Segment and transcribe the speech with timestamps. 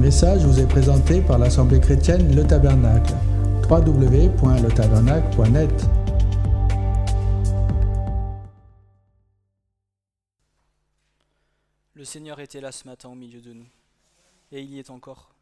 [0.00, 3.12] message vous est présenté par l'Assemblée chrétienne Le Tabernacle.
[3.68, 5.86] www.letabernacle.net
[11.92, 13.68] Le Seigneur était là ce matin au milieu de nous,
[14.52, 15.34] et il y est encore.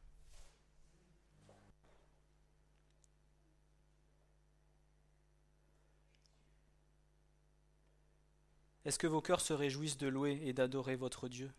[8.85, 11.53] Est-ce que vos cœurs se réjouissent de louer et d'adorer votre Dieu?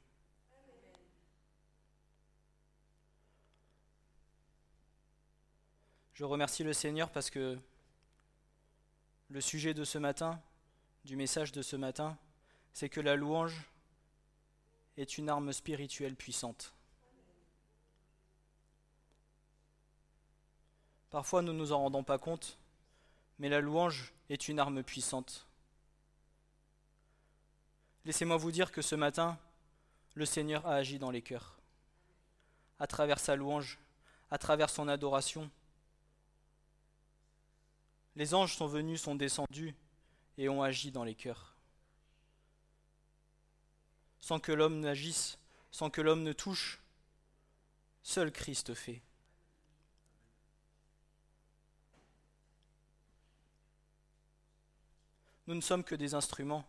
[6.19, 7.57] Je remercie le Seigneur parce que
[9.29, 10.37] le sujet de ce matin,
[11.05, 12.17] du message de ce matin,
[12.73, 13.55] c'est que la louange
[14.97, 16.73] est une arme spirituelle puissante.
[21.09, 22.57] Parfois nous ne nous en rendons pas compte,
[23.37, 25.47] mais la louange est une arme puissante.
[28.03, 29.39] Laissez-moi vous dire que ce matin,
[30.15, 31.57] le Seigneur a agi dans les cœurs,
[32.77, 33.79] à travers sa louange,
[34.29, 35.49] à travers son adoration,
[38.19, 39.73] les anges sont venus, sont descendus
[40.37, 41.55] et ont agi dans les cœurs.
[44.19, 45.39] Sans que l'homme n'agisse,
[45.71, 46.81] sans que l'homme ne touche,
[48.03, 49.01] seul Christ fait.
[55.47, 56.67] Nous ne sommes que des instruments.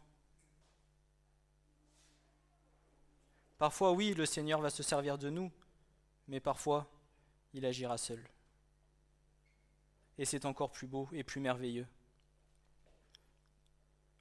[3.59, 5.51] Parfois, oui, le Seigneur va se servir de nous,
[6.29, 6.89] mais parfois,
[7.55, 8.25] il agira seul
[10.21, 11.87] et c'est encore plus beau et plus merveilleux.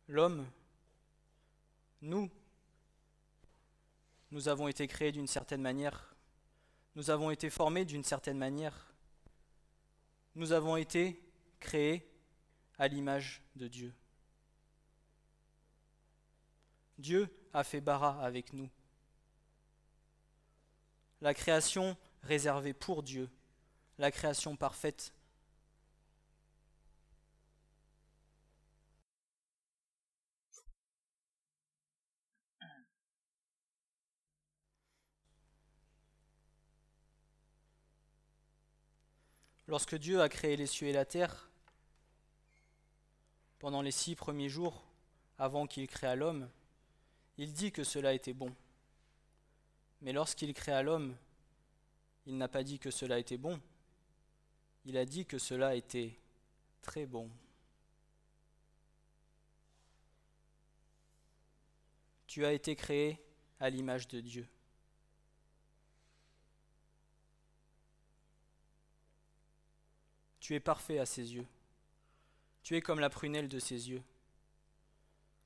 [0.07, 0.49] L'homme,
[2.01, 2.31] nous,
[4.31, 6.15] nous avons été créés d'une certaine manière,
[6.95, 8.93] nous avons été formés d'une certaine manière,
[10.35, 11.21] nous avons été
[11.59, 12.09] créés
[12.77, 13.93] à l'image de Dieu.
[16.97, 18.69] Dieu a fait bara avec nous.
[21.19, 23.29] La création réservée pour Dieu,
[23.97, 25.13] la création parfaite
[39.69, 41.47] Lorsque Dieu a créé les cieux et la terre,
[43.59, 44.83] pendant les six premiers jours,
[45.37, 46.49] avant qu'il créa l'homme,
[47.37, 48.51] il dit que cela était bon.
[50.01, 51.15] Mais lorsqu'il créa l'homme,
[52.25, 53.61] il n'a pas dit que cela était bon,
[54.85, 56.17] il a dit que cela était
[56.81, 57.29] très bon.
[62.25, 63.23] Tu as été créé
[63.59, 64.47] à l'image de Dieu.
[70.49, 71.45] Tu es parfait à ses yeux.
[72.63, 74.01] Tu es comme la prunelle de ses yeux.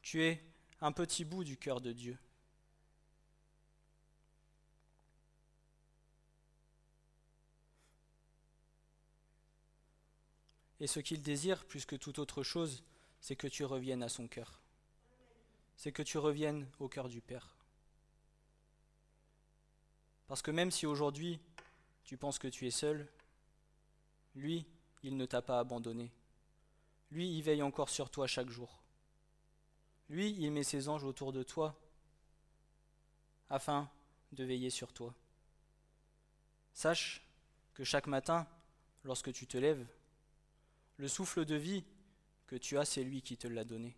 [0.02, 0.42] Tu es
[0.80, 2.18] un petit bout du cœur de Dieu.
[10.80, 12.86] Et ce qu'il désire plus que toute autre chose,
[13.20, 14.62] c'est que tu reviennes à son cœur.
[15.76, 17.58] C'est que tu reviennes au cœur du Père.
[20.28, 21.42] Parce que même si aujourd'hui
[22.06, 23.06] tu penses que tu es seul,
[24.36, 24.66] lui,
[25.04, 26.12] il ne t'a pas abandonné.
[27.12, 28.82] Lui, il veille encore sur toi chaque jour.
[30.10, 31.80] Lui, il met ses anges autour de toi
[33.50, 33.90] afin
[34.32, 35.14] de veiller sur toi.
[36.74, 37.22] Sache
[37.74, 38.48] que chaque matin,
[39.04, 39.86] lorsque tu te lèves,
[40.98, 41.84] le souffle de vie
[42.48, 43.96] que tu as, c'est lui qui te l'a donné.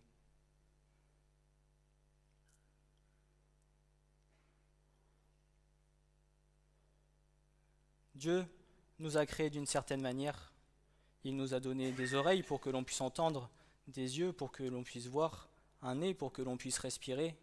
[8.16, 8.46] Dieu
[9.00, 10.55] nous a créés d'une certaine manière
[11.25, 13.50] il nous a donné des oreilles pour que l'on puisse entendre,
[13.88, 15.50] des yeux pour que l'on puisse voir,
[15.81, 17.36] un nez pour que l'on puisse respirer,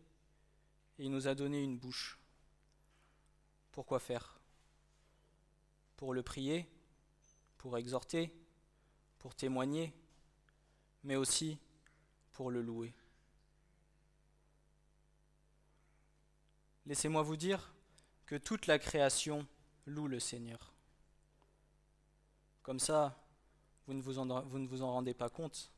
[0.98, 2.16] et il nous a donné une bouche.
[3.72, 4.38] Pourquoi faire?
[5.96, 6.68] Pour le prier,
[7.58, 8.32] pour exhorter,
[9.18, 9.92] pour témoigner,
[11.02, 11.58] mais aussi
[12.32, 12.94] pour le louer.
[16.86, 17.74] Laissez-moi vous dire
[18.26, 19.44] que toute la création
[19.86, 20.72] loue le Seigneur.
[22.62, 23.21] Comme ça,
[24.00, 25.72] vous ne vous, en, rendez pas compte.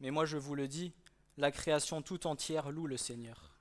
[0.00, 0.92] Mais moi je vous le dis,
[1.36, 3.54] la création tout entière loue le Seigneur.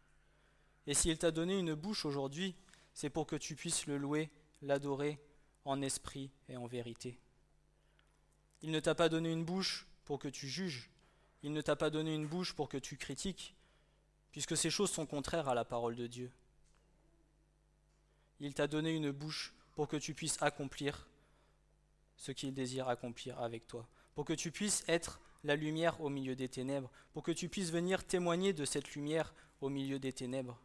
[0.85, 2.55] Et s'il t'a donné une bouche aujourd'hui,
[2.93, 4.29] c'est pour que tu puisses le louer,
[4.61, 5.19] l'adorer
[5.65, 7.19] en esprit et en vérité.
[8.61, 10.89] Il ne t'a pas donné une bouche pour que tu juges,
[11.43, 13.53] il ne t'a pas donné une bouche pour que tu critiques,
[14.31, 16.31] puisque ces choses sont contraires à la parole de Dieu.
[18.39, 21.07] Il t'a donné une bouche pour que tu puisses accomplir
[22.17, 26.35] ce qu'il désire accomplir avec toi, pour que tu puisses être la lumière au milieu
[26.35, 30.59] des ténèbres, pour que tu puisses venir témoigner de cette lumière au milieu des ténèbres.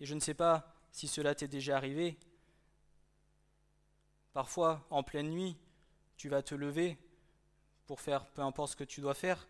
[0.00, 2.18] Et je ne sais pas si cela t'est déjà arrivé.
[4.32, 5.56] Parfois, en pleine nuit,
[6.16, 6.98] tu vas te lever
[7.86, 9.48] pour faire peu importe ce que tu dois faire,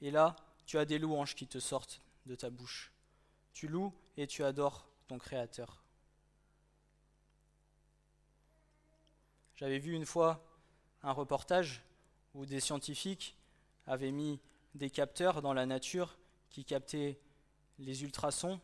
[0.00, 0.36] et là,
[0.66, 2.92] tu as des louanges qui te sortent de ta bouche.
[3.52, 5.79] Tu loues et tu adores ton Créateur.
[9.60, 10.42] J'avais vu une fois
[11.02, 11.82] un reportage
[12.32, 13.36] où des scientifiques
[13.86, 14.40] avaient mis
[14.74, 16.16] des capteurs dans la nature
[16.48, 17.20] qui captaient
[17.78, 18.58] les ultrasons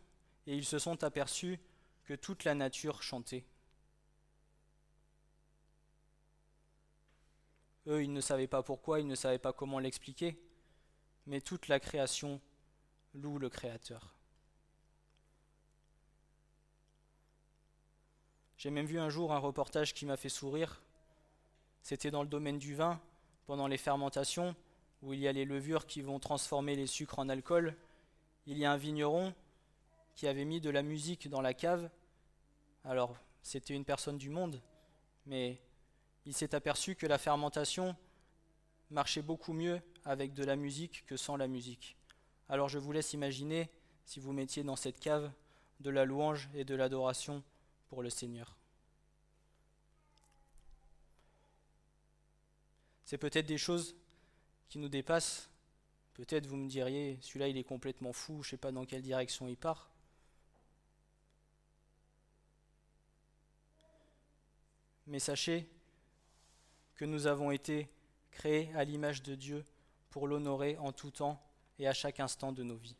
[0.46, 1.60] et ils se sont aperçus
[2.04, 3.44] que toute la nature chantait.
[7.88, 10.40] Eux, ils ne savaient pas pourquoi, ils ne savaient pas comment l'expliquer,
[11.26, 12.40] mais toute la création
[13.12, 14.16] loue le Créateur.
[18.56, 20.80] J'ai même vu un jour un reportage qui m'a fait sourire.
[21.86, 23.00] C'était dans le domaine du vin,
[23.46, 24.56] pendant les fermentations,
[25.02, 27.76] où il y a les levures qui vont transformer les sucres en alcool.
[28.48, 29.32] Il y a un vigneron
[30.16, 31.88] qui avait mis de la musique dans la cave.
[32.82, 34.60] Alors, c'était une personne du monde,
[35.26, 35.60] mais
[36.24, 37.94] il s'est aperçu que la fermentation
[38.90, 41.96] marchait beaucoup mieux avec de la musique que sans la musique.
[42.48, 43.70] Alors je vous laisse imaginer
[44.04, 45.30] si vous mettiez dans cette cave
[45.78, 47.44] de la louange et de l'adoration
[47.90, 48.55] pour le Seigneur.
[53.06, 53.94] C'est peut-être des choses
[54.68, 55.48] qui nous dépassent.
[56.14, 59.02] Peut-être vous me diriez, celui-là il est complètement fou, je ne sais pas dans quelle
[59.02, 59.90] direction il part.
[65.06, 65.70] Mais sachez
[66.96, 67.88] que nous avons été
[68.32, 69.64] créés à l'image de Dieu
[70.10, 71.40] pour l'honorer en tout temps
[71.78, 72.96] et à chaque instant de nos vies.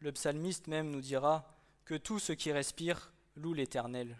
[0.00, 1.46] Le psalmiste même nous dira
[1.84, 4.16] que tout ce qui respire loue l'Éternel.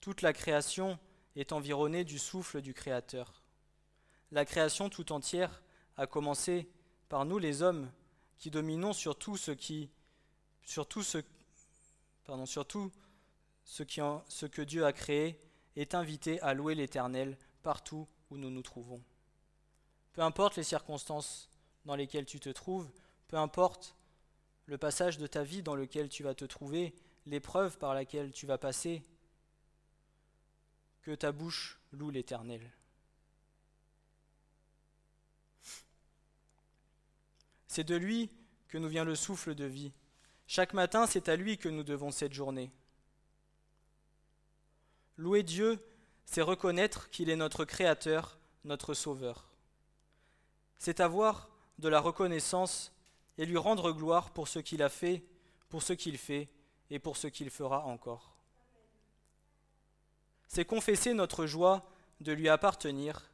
[0.00, 0.98] Toute la création
[1.36, 3.42] est environnée du souffle du Créateur.
[4.30, 5.62] La création tout entière
[5.96, 6.68] a commencé
[7.08, 7.90] par nous les hommes
[8.38, 9.90] qui dominons sur tout ce qui
[12.24, 12.66] pardon, sur
[13.64, 15.40] ce que Dieu a créé
[15.76, 19.02] est invité à louer l'Éternel partout où nous nous trouvons.
[20.12, 21.48] Peu importe les circonstances
[21.84, 22.88] dans lesquelles tu te trouves,
[23.28, 23.94] peu importe
[24.70, 26.94] le passage de ta vie dans lequel tu vas te trouver,
[27.26, 29.02] l'épreuve par laquelle tu vas passer,
[31.02, 32.62] que ta bouche loue l'Éternel.
[37.66, 38.30] C'est de lui
[38.68, 39.92] que nous vient le souffle de vie.
[40.46, 42.70] Chaque matin, c'est à lui que nous devons cette journée.
[45.16, 45.84] Louer Dieu,
[46.24, 49.48] c'est reconnaître qu'il est notre Créateur, notre Sauveur.
[50.78, 51.50] C'est avoir
[51.80, 52.92] de la reconnaissance
[53.40, 55.24] et lui rendre gloire pour ce qu'il a fait,
[55.70, 56.50] pour ce qu'il fait
[56.90, 58.36] et pour ce qu'il fera encore.
[60.46, 61.90] C'est confesser notre joie
[62.20, 63.30] de lui appartenir,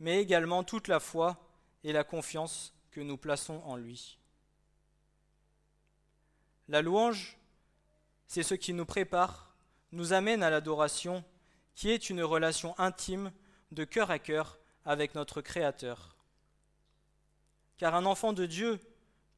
[0.00, 1.38] mais également toute la foi
[1.82, 4.18] et la confiance que nous plaçons en lui.
[6.68, 7.38] La louange,
[8.26, 9.54] c'est ce qui nous prépare,
[9.92, 11.24] nous amène à l'adoration,
[11.74, 13.32] qui est une relation intime
[13.72, 16.16] de cœur à cœur avec notre Créateur.
[17.78, 18.78] Car un enfant de Dieu,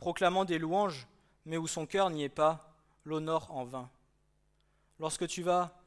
[0.01, 1.07] proclamant des louanges,
[1.45, 2.75] mais où son cœur n'y est pas,
[3.05, 3.91] l'honore en vain.
[4.99, 5.79] Lorsque tu vas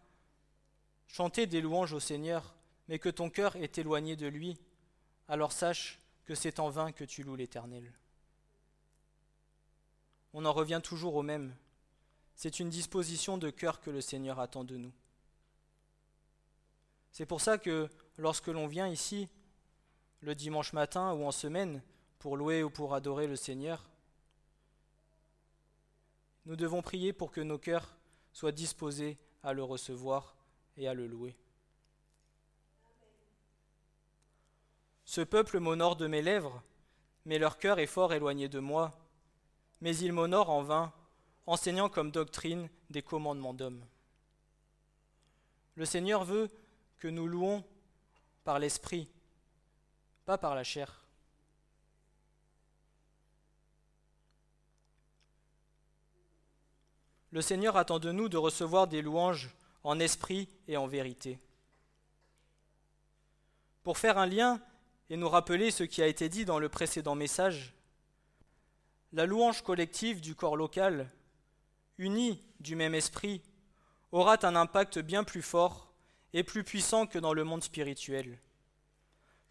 [1.08, 2.54] chanter des louanges au Seigneur,
[2.88, 4.56] mais que ton cœur est éloigné de lui,
[5.28, 7.92] alors sache que c'est en vain que tu loues l'Éternel.
[10.34, 11.56] On en revient toujours au même.
[12.36, 14.94] C'est une disposition de cœur que le Seigneur attend de nous.
[17.12, 19.28] C'est pour ça que lorsque l'on vient ici,
[20.22, 21.82] le dimanche matin ou en semaine,
[22.20, 23.84] pour louer ou pour adorer le Seigneur,
[26.46, 27.96] nous devons prier pour que nos cœurs
[28.32, 30.36] soient disposés à le recevoir
[30.78, 31.36] et à le louer.
[35.06, 36.64] Ce peuple m'honore de mes lèvres,
[37.26, 38.92] mais leur cœur est fort éloigné de moi.
[39.82, 40.94] Mais ils m'honorent en vain,
[41.46, 43.86] enseignant comme doctrine des commandements d'hommes.
[45.76, 46.50] Le Seigneur veut
[46.98, 47.64] que nous louons
[48.44, 49.10] par l'Esprit,
[50.26, 51.03] pas par la chair.
[57.34, 59.50] Le Seigneur attend de nous de recevoir des louanges
[59.84, 61.40] en esprit et en vérité.
[63.82, 64.62] Pour faire un lien
[65.10, 67.74] et nous rappeler ce qui a été dit dans le précédent message.
[69.14, 71.10] La louange collective du corps local,
[71.98, 73.42] unie du même esprit,
[74.12, 75.92] aura un impact bien plus fort
[76.34, 78.38] et plus puissant que dans le monde spirituel.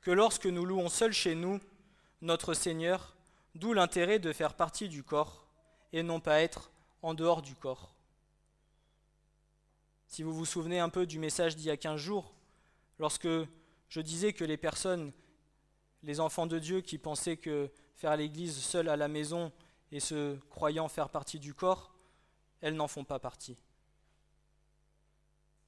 [0.03, 1.59] Que lorsque nous louons seuls chez nous
[2.21, 3.17] notre Seigneur,
[3.57, 5.49] d'où l'intérêt de faire partie du corps
[5.93, 6.72] et non pas être
[7.03, 7.95] en dehors du corps.
[10.07, 12.35] Si vous vous souvenez un peu du message d'il y a quinze jours,
[12.99, 13.29] lorsque
[13.89, 15.13] je disais que les personnes,
[16.03, 19.53] les enfants de Dieu qui pensaient que faire l'Église seule à la maison
[19.91, 21.95] et se croyant faire partie du corps,
[22.61, 23.57] elles n'en font pas partie.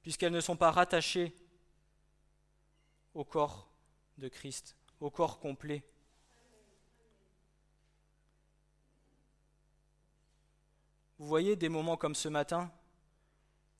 [0.01, 1.35] Puisqu'elles ne sont pas rattachées
[3.13, 3.67] au corps
[4.17, 5.83] de Christ, au corps complet.
[11.17, 12.71] Vous voyez des moments comme ce matin,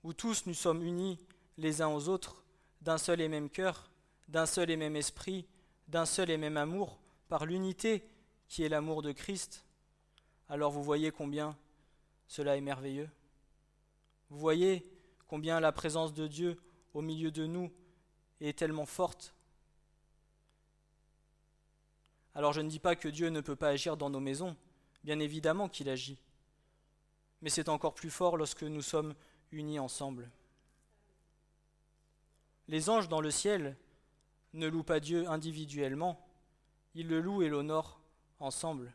[0.04, 1.20] où tous nous sommes unis
[1.58, 2.44] les uns aux autres,
[2.82, 3.90] d'un seul et même cœur,
[4.28, 5.46] d'un seul et même esprit,
[5.88, 8.08] d'un seul et même amour, par l'unité
[8.48, 9.66] qui est l'amour de Christ,
[10.50, 11.58] alors vous voyez combien
[12.28, 13.10] cela est merveilleux.
[14.30, 14.86] Vous voyez
[15.28, 16.58] combien la présence de Dieu
[16.94, 17.72] au milieu de nous
[18.42, 19.34] est tellement forte.
[22.34, 24.56] Alors je ne dis pas que Dieu ne peut pas agir dans nos maisons,
[25.04, 26.20] bien évidemment qu'il agit,
[27.42, 29.14] mais c'est encore plus fort lorsque nous sommes
[29.52, 30.30] unis ensemble.
[32.68, 33.78] Les anges dans le ciel
[34.54, 36.26] ne louent pas Dieu individuellement,
[36.96, 38.00] ils le louent et l'honorent
[38.40, 38.94] ensemble.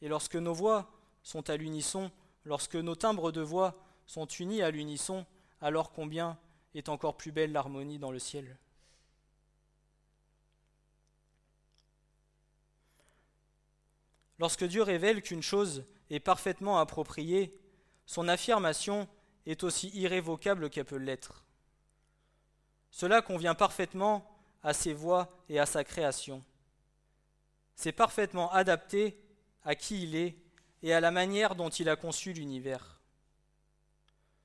[0.00, 0.90] Et lorsque nos voix
[1.22, 2.10] sont à l'unisson,
[2.44, 3.74] lorsque nos timbres de voix
[4.06, 5.24] sont unis à l'unisson,
[5.60, 6.38] alors combien
[6.74, 8.58] est encore plus belle l'harmonie dans le ciel.
[14.42, 17.56] Lorsque Dieu révèle qu'une chose est parfaitement appropriée,
[18.06, 19.06] son affirmation
[19.46, 21.44] est aussi irrévocable qu'elle peut l'être.
[22.90, 24.28] Cela convient parfaitement
[24.64, 26.42] à ses voies et à sa création.
[27.76, 29.16] C'est parfaitement adapté
[29.62, 30.34] à qui il est
[30.82, 32.98] et à la manière dont il a conçu l'univers.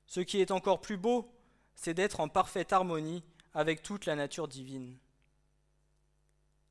[0.06, 1.28] Ce qui est encore plus beau,
[1.74, 4.96] c'est d'être en parfaite harmonie avec toute la nature divine.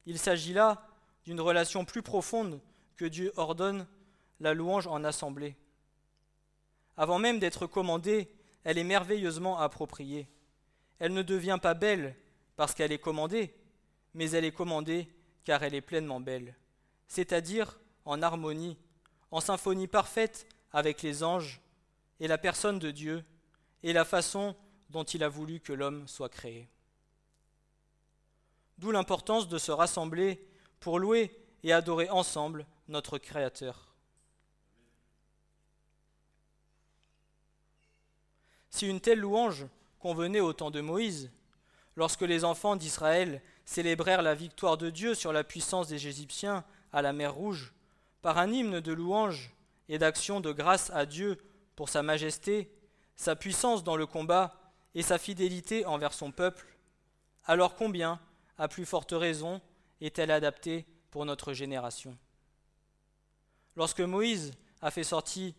[0.06, 0.88] Il s'agit là
[1.26, 2.62] d'une relation plus profonde
[2.98, 3.88] que Dieu ordonne
[4.40, 5.56] la louange en assemblée.
[6.98, 8.30] Avant même d'être commandée,
[8.64, 10.28] elle est merveilleusement appropriée.
[11.00, 12.16] Elle ne devient pas belle
[12.56, 13.54] parce qu'elle est commandée,
[14.14, 15.08] mais elle est commandée
[15.44, 16.56] car elle est pleinement belle,
[17.08, 18.78] c'est-à-dire en harmonie,
[19.32, 21.62] en symphonie parfaite avec les anges
[22.20, 23.24] et la personne de Dieu
[23.84, 24.56] et la façon
[24.90, 26.68] dont il a voulu que l'homme soit créé.
[28.78, 30.46] D'où l'importance de se rassembler
[30.80, 31.32] pour louer
[31.64, 33.96] et adorer ensemble notre Créateur.
[38.70, 39.66] Si une telle louange
[40.00, 41.32] convenait au temps de Moïse,
[41.96, 46.64] lorsque les enfants d'Israël célébrèrent la victoire de Dieu sur la puissance des Égyptiens
[46.94, 47.74] à la mer Rouge,
[48.22, 49.52] par un hymne de louange
[49.90, 51.38] et d'action de grâce à Dieu
[51.76, 52.72] pour sa majesté,
[53.16, 54.56] sa puissance dans le combat
[54.94, 56.68] et sa fidélité envers son peuple,
[57.46, 58.20] alors combien,
[58.58, 59.62] à plus forte raison,
[60.02, 62.18] est-elle adaptée pour notre génération?
[63.78, 65.54] Lorsque Moïse a fait sortir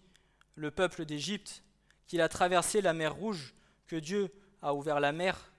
[0.57, 1.63] le peuple d'Égypte,
[2.09, 3.55] qu'il a traversé la mer Rouge,
[3.87, 5.53] que Dieu a ouvert la mer,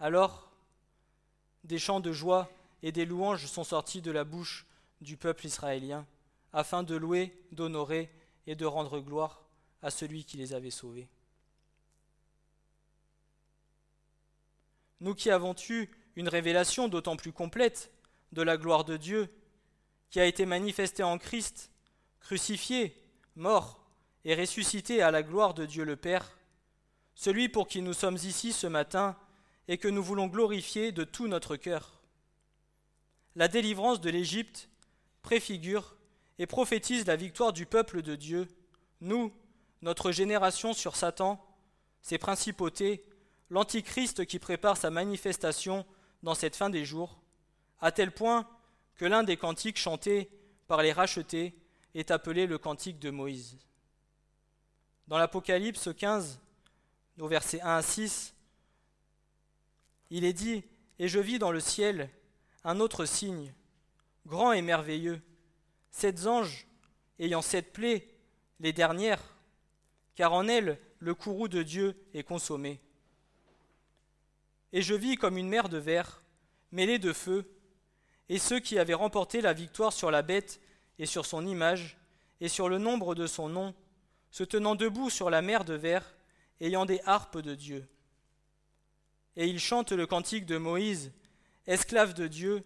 [0.00, 0.50] alors
[1.62, 2.50] des chants de joie
[2.82, 4.66] et des louanges sont sortis de la bouche
[5.00, 6.04] du peuple israélien,
[6.52, 8.10] afin de louer, d'honorer
[8.48, 9.44] et de rendre gloire
[9.82, 11.08] à celui qui les avait sauvés.
[15.00, 17.92] Nous qui avons eu une révélation d'autant plus complète
[18.32, 19.30] de la gloire de Dieu,
[20.10, 21.70] qui a été manifestée en Christ,
[22.20, 22.96] crucifié,
[23.34, 23.84] mort
[24.24, 26.36] et ressuscité à la gloire de Dieu le Père,
[27.14, 29.16] celui pour qui nous sommes ici ce matin
[29.68, 32.00] et que nous voulons glorifier de tout notre cœur.
[33.34, 34.68] La délivrance de l'Égypte
[35.22, 35.96] préfigure
[36.38, 38.48] et prophétise la victoire du peuple de Dieu,
[39.00, 39.32] nous,
[39.82, 41.44] notre génération sur Satan,
[42.02, 43.04] ses principautés,
[43.50, 45.84] l'Antichrist qui prépare sa manifestation
[46.22, 47.18] dans cette fin des jours,
[47.80, 48.48] à tel point
[48.96, 50.30] que l'un des cantiques chantés
[50.66, 51.54] par les rachetés
[51.94, 53.58] est appelé le cantique de Moïse.
[55.08, 56.40] Dans l'Apocalypse 15,
[57.20, 58.34] au versets 1 à 6,
[60.10, 60.64] il est dit
[60.98, 62.10] Et je vis dans le ciel
[62.64, 63.54] un autre signe,
[64.26, 65.20] grand et merveilleux,
[65.90, 66.66] sept anges
[67.18, 68.06] ayant sept plaies,
[68.60, 69.36] les dernières,
[70.14, 72.80] car en elles le courroux de Dieu est consommé.
[74.72, 76.22] Et je vis comme une mer de verre,
[76.72, 77.48] mêlée de feu,
[78.28, 80.60] et ceux qui avaient remporté la victoire sur la bête
[80.98, 81.96] et sur son image,
[82.40, 83.74] et sur le nombre de son nom,
[84.30, 86.14] se tenant debout sur la mer de verre,
[86.60, 87.86] ayant des harpes de Dieu.
[89.36, 91.12] Et ils chantent le cantique de Moïse,
[91.66, 92.64] esclave de Dieu,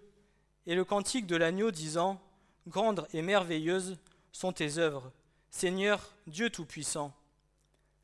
[0.67, 2.21] et le cantique de l'agneau disant
[2.67, 3.99] Grandes et merveilleuses
[4.33, 5.13] sont tes œuvres,
[5.51, 7.13] Seigneur Dieu Tout-Puissant.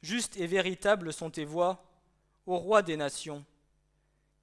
[0.02, 1.84] Justes et véritables sont tes voix,
[2.46, 3.44] ô roi des nations.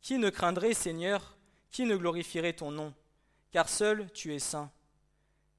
[0.01, 1.37] Qui ne craindrait, Seigneur,
[1.71, 2.93] qui ne glorifierait ton nom?
[3.53, 4.71] Car seul tu es saint.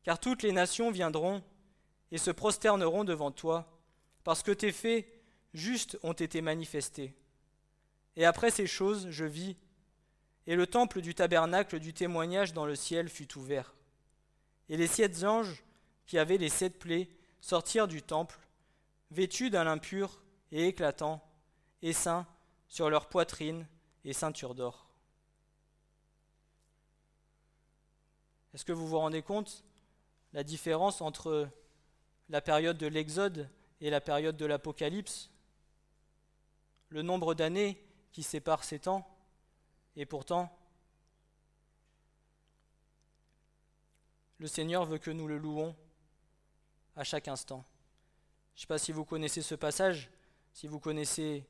[0.02, 1.42] Car toutes les nations viendront
[2.10, 3.80] et se prosterneront devant toi,
[4.24, 5.06] parce que tes faits
[5.54, 7.14] justes ont été manifestés.
[8.16, 9.56] Et après ces choses, je vis,
[10.46, 13.74] et le temple du tabernacle du témoignage dans le ciel fut ouvert.
[14.68, 15.64] Et les sept anges
[16.06, 17.08] qui avaient les sept plaies
[17.40, 18.38] sortirent du temple,
[19.12, 20.20] vêtus d'un lin pur
[20.50, 21.22] et éclatant,
[21.80, 22.26] et saints
[22.66, 23.66] sur leur poitrine
[24.04, 24.83] et ceinture d'or.
[28.54, 29.64] Est-ce que vous vous rendez compte
[30.32, 31.48] la différence entre
[32.28, 35.30] la période de l'Exode et la période de l'Apocalypse?
[36.88, 39.06] Le nombre d'années qui séparent ces temps,
[39.96, 40.56] et pourtant,
[44.38, 45.74] le Seigneur veut que nous le louons
[46.94, 47.64] à chaque instant.
[48.54, 50.10] Je ne sais pas si vous connaissez ce passage,
[50.52, 51.44] si vous connaissez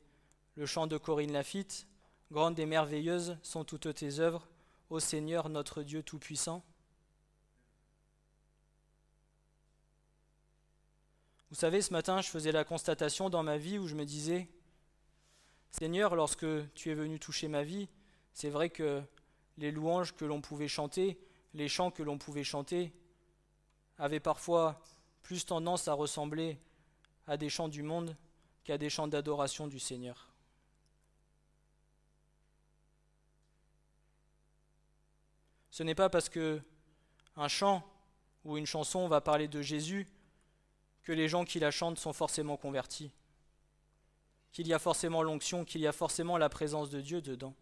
[0.55, 1.87] le chant de Corinne Lafitte,
[2.33, 4.49] Grandes et merveilleuses sont toutes tes œuvres,
[4.89, 6.65] ô Seigneur notre Dieu Tout-Puissant.
[11.51, 14.49] Vous savez, ce matin, je faisais la constatation dans ma vie où je me disais,
[15.71, 17.89] Seigneur, lorsque tu es venu toucher ma vie,
[18.33, 19.03] c'est vrai que
[19.59, 21.19] les louanges que l'on pouvait chanter,
[21.53, 22.93] les chants que l'on pouvait chanter,
[23.99, 24.83] avaient parfois
[25.23, 26.59] plus tendance à ressembler
[27.27, 28.17] à des chants du monde
[28.65, 30.29] qu'à des chants d'adoration du Seigneur.
[35.71, 36.63] Ce n'est pas parce que
[37.37, 37.83] un chant
[38.45, 40.09] ou une chanson va parler de Jésus
[41.05, 43.13] que les gens qui la chantent sont forcément convertis,
[44.53, 47.55] qu'il y a forcément l'onction, qu'il y a forcément la présence de Dieu dedans.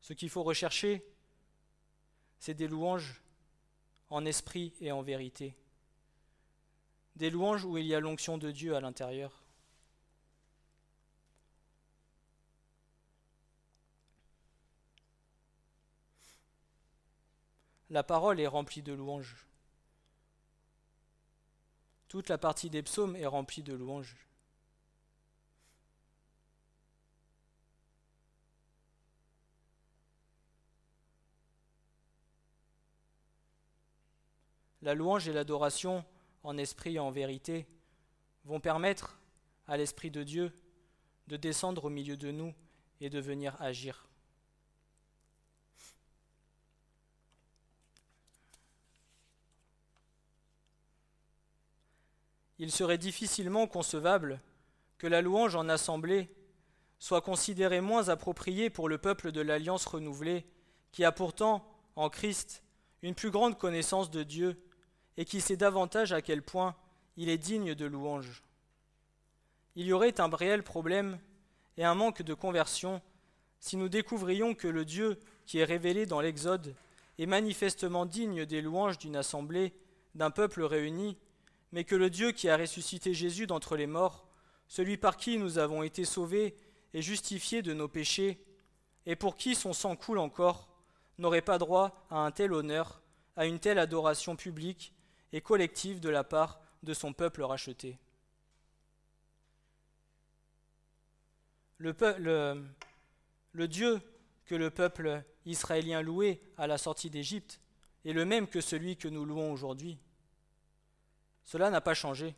[0.00, 1.04] Ce qu'il faut rechercher,
[2.38, 3.20] c'est des louanges
[4.08, 5.56] en esprit et en vérité.
[7.16, 9.45] Des louanges où il y a l'onction de Dieu à l'intérieur.
[17.90, 19.46] La parole est remplie de louanges.
[22.08, 24.16] Toute la partie des psaumes est remplie de louanges.
[34.82, 36.04] La louange et l'adoration
[36.44, 37.66] en esprit et en vérité
[38.44, 39.18] vont permettre
[39.66, 40.56] à l'Esprit de Dieu
[41.26, 42.54] de descendre au milieu de nous
[43.00, 44.05] et de venir agir.
[52.58, 54.40] Il serait difficilement concevable
[54.98, 56.30] que la louange en assemblée
[56.98, 60.46] soit considérée moins appropriée pour le peuple de l'Alliance renouvelée,
[60.92, 62.62] qui a pourtant, en Christ,
[63.02, 64.56] une plus grande connaissance de Dieu
[65.16, 66.74] et qui sait davantage à quel point
[67.16, 68.42] il est digne de louange.
[69.74, 71.18] Il y aurait un réel problème
[71.76, 73.02] et un manque de conversion
[73.60, 76.74] si nous découvrions que le Dieu qui est révélé dans l'Exode
[77.18, 79.74] est manifestement digne des louanges d'une assemblée,
[80.14, 81.18] d'un peuple réuni,
[81.72, 84.28] mais que le Dieu qui a ressuscité Jésus d'entre les morts,
[84.68, 86.56] celui par qui nous avons été sauvés
[86.94, 88.42] et justifiés de nos péchés,
[89.06, 90.68] et pour qui son sang coule encore,
[91.18, 93.02] n'aurait pas droit à un tel honneur,
[93.36, 94.92] à une telle adoration publique
[95.32, 97.98] et collective de la part de son peuple racheté.
[101.78, 104.00] Le, Dieu
[104.46, 107.60] que le peuple israélien louait à la sortie d'Égypte
[108.04, 109.98] est le même que celui que nous louons aujourd'hui.
[111.46, 112.34] Cela n'a pas changé.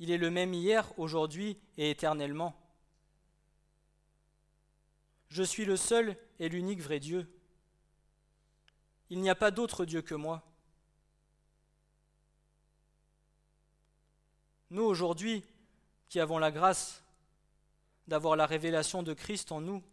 [0.00, 2.60] Il est le même hier, aujourd'hui et éternellement.
[5.28, 7.32] Je suis le seul et l'unique vrai Dieu.
[9.10, 10.42] Il n'y a pas d'autre Dieu que moi.
[14.70, 15.44] Nous, aujourd'hui,
[16.08, 17.04] qui avons la grâce
[18.08, 19.84] d'avoir la révélation de Christ en nous,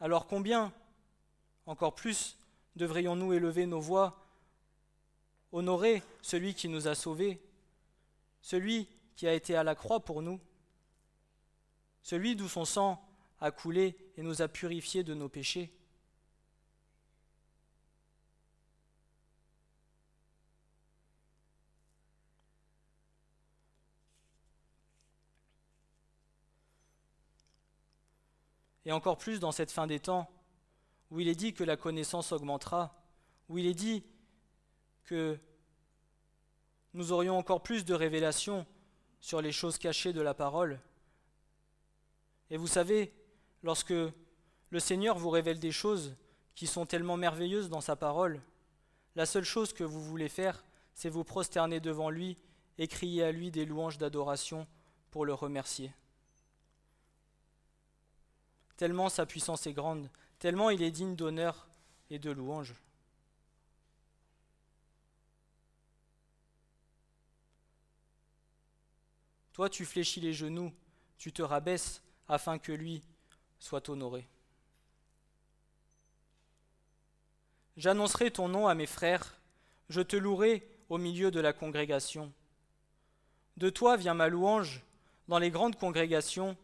[0.00, 0.72] alors combien,
[1.66, 2.38] encore plus,
[2.76, 4.26] devrions-nous élever nos voix,
[5.52, 7.40] honorer celui qui nous a sauvés,
[8.40, 10.40] celui qui a été à la croix pour nous,
[12.02, 13.06] celui d'où son sang
[13.40, 15.72] a coulé et nous a purifiés de nos péchés?
[28.86, 30.30] Et encore plus dans cette fin des temps,
[31.14, 32.92] où il est dit que la connaissance augmentera,
[33.48, 34.02] où il est dit
[35.04, 35.38] que
[36.92, 38.66] nous aurions encore plus de révélations
[39.20, 40.80] sur les choses cachées de la parole.
[42.50, 43.14] Et vous savez,
[43.62, 43.94] lorsque
[44.70, 46.16] le Seigneur vous révèle des choses
[46.56, 48.42] qui sont tellement merveilleuses dans sa parole,
[49.14, 52.36] la seule chose que vous voulez faire, c'est vous prosterner devant lui
[52.76, 54.66] et crier à lui des louanges d'adoration
[55.12, 55.92] pour le remercier.
[58.76, 60.10] Tellement sa puissance est grande,
[60.44, 61.66] tellement il est digne d'honneur
[62.10, 62.74] et de louange.
[69.54, 70.70] Toi, tu fléchis les genoux,
[71.16, 73.02] tu te rabaisses afin que lui
[73.58, 74.28] soit honoré.
[77.78, 79.40] J'annoncerai ton nom à mes frères,
[79.88, 82.30] je te louerai au milieu de la congrégation.
[83.56, 84.82] De toi vient ma louange
[85.26, 86.54] dans les grandes congrégations,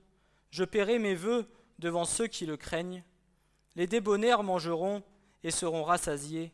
[0.51, 3.03] je paierai mes vœux devant ceux qui le craignent.
[3.81, 5.03] Les débonnaires mangeront
[5.43, 6.53] et seront rassasiés.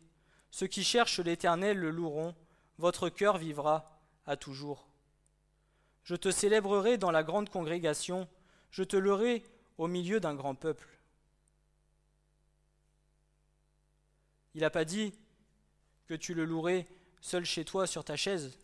[0.53, 2.37] Ceux qui cherchent l'Éternel le loueront.
[2.79, 4.87] Votre cœur vivra à toujours.
[6.05, 8.29] Je te célébrerai dans la grande congrégation.
[8.71, 9.43] Je te louerai
[9.77, 10.87] au milieu d'un grand peuple.
[14.55, 15.13] Il n'a pas dit
[16.07, 16.87] que tu le louerais
[17.21, 18.57] seul chez toi sur ta chaise,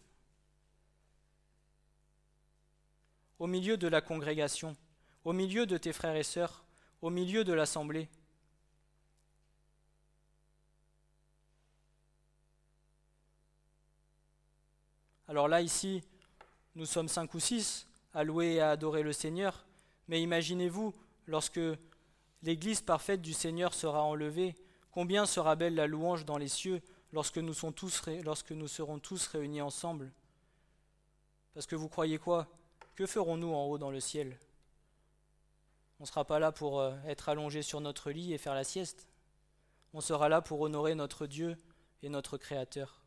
[3.41, 4.77] au milieu de la congrégation,
[5.25, 6.65] au milieu de tes frères et sœurs,
[7.01, 8.09] au milieu de l'assemblée.
[15.33, 16.03] Alors là, ici,
[16.75, 19.65] nous sommes cinq ou six à louer et à adorer le Seigneur,
[20.07, 20.93] mais imaginez-vous,
[21.27, 21.59] lorsque
[22.43, 24.55] l'Église parfaite du Seigneur sera enlevée,
[24.91, 26.83] combien sera belle la louange dans les cieux
[27.15, 30.13] lorsque nous, serons tous réunis ensemble.
[31.55, 32.47] Parce que vous croyez quoi?
[32.95, 34.39] Que ferons-nous en haut dans le ciel?
[35.99, 38.65] On ne sera pas là pour euh, être allongé sur notre lit et faire la
[38.65, 39.09] sieste.
[39.95, 41.57] On sera là pour honorer notre Dieu
[42.03, 43.02] et notre Créateur.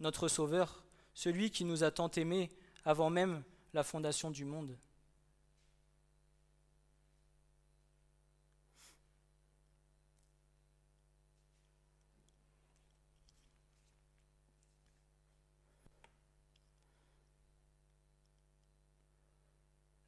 [0.00, 2.50] Notre Sauveur, celui qui nous a tant aimés
[2.84, 4.76] avant même la fondation du monde.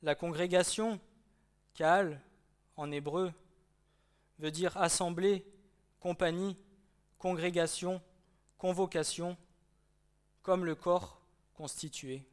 [0.02, 1.00] La congrégation,
[1.74, 2.20] Kaal,
[2.76, 3.32] en hébreu,
[4.38, 5.44] veut dire assemblée,
[6.00, 6.56] compagnie,
[7.18, 8.00] congrégation,
[8.56, 9.36] convocation,
[10.48, 11.20] comme le corps
[11.52, 12.24] constitué.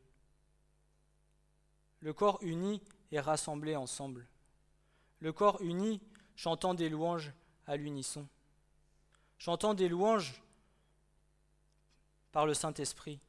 [1.99, 4.25] Le corps uni est rassemblé ensemble.
[5.19, 5.99] Le corps uni
[6.37, 7.33] chantant des louanges
[7.67, 8.25] à l'unisson.
[9.37, 10.41] Chantant des louanges
[12.31, 13.19] par le Saint-Esprit.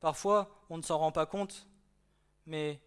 [0.00, 1.66] Parfois, on ne s'en rend pas compte,
[2.46, 2.80] mais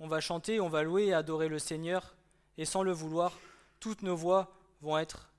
[0.00, 2.16] on va chanter, on va louer et adorer le Seigneur,
[2.56, 3.36] et sans le vouloir,
[3.80, 5.30] toutes nos voix vont être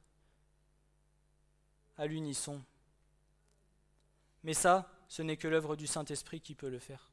[1.98, 2.62] à l'unisson.
[4.44, 7.10] Mais ça, ce n'est que l'œuvre du Saint-Esprit qui peut le faire.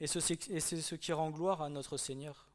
[0.00, 2.48] Et c'est ce qui rend gloire à notre Seigneur.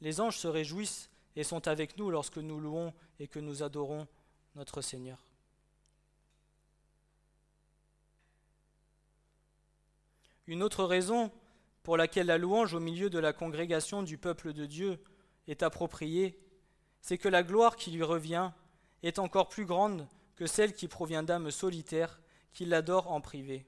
[0.00, 4.08] Les anges se réjouissent et sont avec nous lorsque nous louons et que nous adorons
[4.54, 5.22] notre Seigneur.
[10.46, 11.30] Une autre raison
[11.84, 14.98] pour laquelle la louange au milieu de la congrégation du peuple de Dieu
[15.46, 16.40] est appropriée,
[17.02, 18.50] c'est que la gloire qui lui revient
[19.02, 22.20] est encore plus grande que celle qui provient d'âmes solitaires
[22.54, 23.66] qui l'adorent en privé.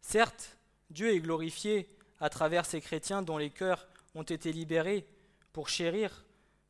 [0.00, 0.58] Certes,
[0.90, 1.88] Dieu est glorifié
[2.20, 5.04] à travers ces chrétiens dont les cœurs ont été libérés
[5.52, 6.24] pour chérir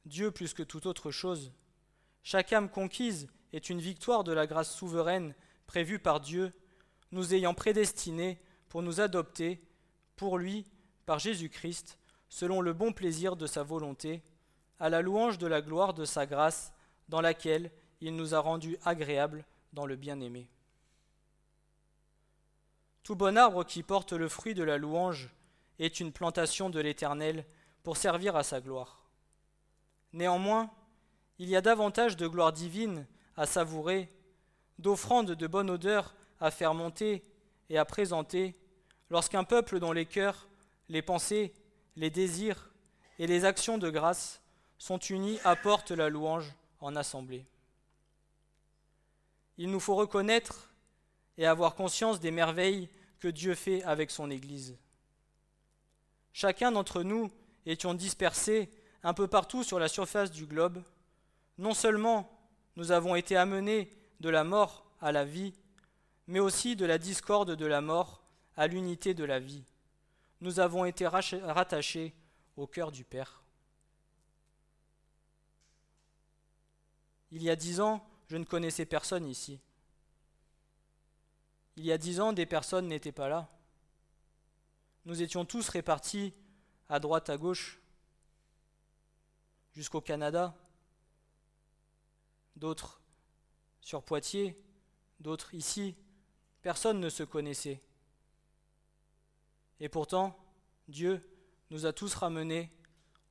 [0.07, 1.53] Dieu plus que toute autre chose.
[2.23, 5.35] Chaque âme conquise est une victoire de la grâce souveraine
[5.67, 6.55] prévue par Dieu,
[7.13, 9.68] nous ayant prédestinés pour nous adopter
[10.19, 10.67] pour lui
[11.07, 14.23] par Jésus-Christ, selon le bon plaisir de sa volonté,
[14.79, 16.75] à la louange de la gloire de sa grâce,
[17.09, 17.71] dans laquelle
[18.03, 20.51] il nous a rendus agréables dans le bien-aimé.
[23.03, 25.31] Tout bon arbre qui porte le fruit de la louange
[25.79, 27.47] est une plantation de l'Éternel
[27.83, 29.09] pour servir à sa gloire.
[30.13, 30.71] Néanmoins,
[31.39, 34.13] il y a davantage de gloire divine à savourer,
[34.79, 37.23] d'offrandes de bonne odeur à faire monter
[37.71, 38.55] et à présenter,
[39.11, 40.49] lorsqu'un peuple dont les cœurs,
[40.89, 41.53] les pensées,
[41.97, 42.71] les désirs
[43.19, 44.41] et les actions de grâce
[44.79, 47.45] sont unis apportent la louange en assemblée.
[49.57, 50.71] Il nous faut reconnaître
[51.37, 54.77] et avoir conscience des merveilles que Dieu fait avec son Église.
[56.33, 57.31] Chacun d'entre nous
[57.67, 58.71] étions dispersés
[59.03, 60.83] un peu partout sur la surface du globe,
[61.59, 62.31] non seulement
[62.77, 65.53] nous avons été amenés de la mort à la vie,
[66.29, 68.18] mais aussi de la discorde de la mort
[68.59, 69.63] à l'unité de la vie.
[70.41, 72.13] Nous avons été rattachés
[72.57, 73.41] au cœur du Père.
[77.31, 79.61] Il y a dix ans, je ne connaissais personne ici.
[81.77, 83.49] Il y a dix ans, des personnes n'étaient pas là.
[85.05, 86.35] Nous étions tous répartis
[86.89, 87.79] à droite, à gauche,
[89.73, 90.53] jusqu'au Canada,
[92.57, 93.01] d'autres
[93.81, 94.57] sur Poitiers,
[95.21, 95.95] d'autres ici,
[96.61, 97.81] personne ne se connaissait.
[99.81, 100.37] Et pourtant,
[100.89, 101.21] Dieu
[101.71, 102.71] nous a tous ramenés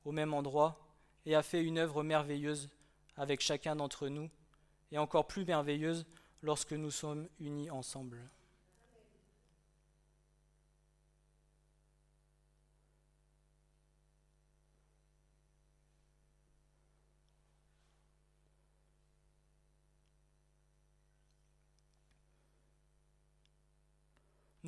[0.04, 0.80] au même endroit
[1.26, 2.70] et a fait une œuvre merveilleuse
[3.16, 4.30] avec chacun d'entre nous,
[4.92, 6.06] et encore plus merveilleuse
[6.42, 8.18] lorsque nous sommes unis ensemble.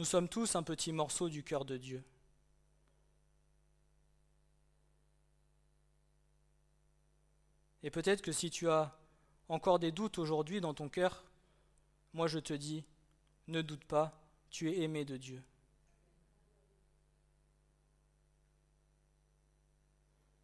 [0.00, 2.02] Nous sommes tous un petit morceau du cœur de Dieu.
[7.82, 8.98] Et peut-être que si tu as
[9.50, 11.22] encore des doutes aujourd'hui dans ton cœur,
[12.14, 12.82] moi je te dis,
[13.46, 15.42] ne doute pas, tu es aimé de Dieu.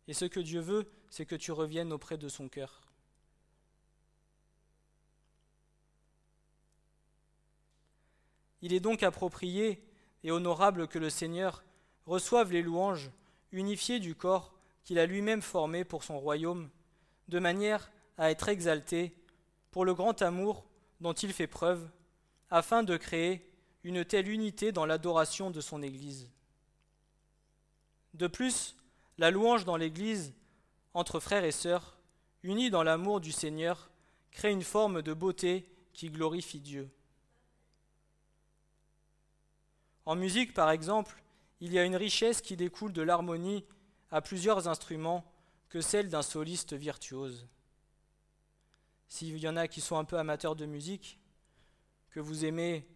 [0.07, 2.86] Et ce que Dieu veut, c'est que tu reviennes auprès de son cœur.
[8.67, 9.81] Il est donc approprié
[10.25, 11.63] et honorable que le Seigneur
[12.05, 13.13] reçoive les louanges
[13.53, 14.53] unifiées du corps
[14.83, 16.69] qu'il a lui-même formé pour son royaume,
[17.29, 19.15] de manière à être exalté
[19.71, 20.67] pour le grand amour
[21.01, 21.89] dont il fait preuve,
[22.51, 23.49] afin de créer
[23.85, 26.29] une telle unité dans l'adoration de son Église.
[28.15, 28.75] De plus,
[29.17, 30.35] la louange dans l'Église,
[30.93, 31.99] entre frères et sœurs,
[32.43, 33.91] unis dans l'amour du Seigneur,
[34.33, 36.91] crée une forme de beauté qui glorifie Dieu.
[40.07, 41.21] En musique, par exemple,
[41.61, 43.65] il y a une richesse qui découle de l'harmonie
[44.11, 45.25] à plusieurs instruments
[45.69, 47.49] que celle d'un soliste virtuose.
[49.09, 51.19] S'il y en a qui sont un peu amateurs de musique,
[52.11, 52.87] que vous aimez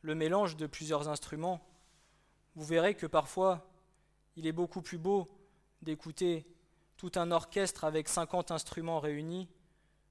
[0.00, 1.60] le mélange de plusieurs instruments,
[2.54, 3.70] vous verrez que parfois
[4.36, 5.28] il est beaucoup plus beau
[5.82, 6.46] d'écouter
[6.96, 9.48] tout un orchestre avec 50 instruments réunis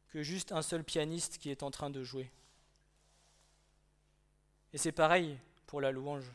[0.09, 2.31] que juste un seul pianiste qui est en train de jouer.
[4.77, 6.31] Et c'est pareil pour la louange.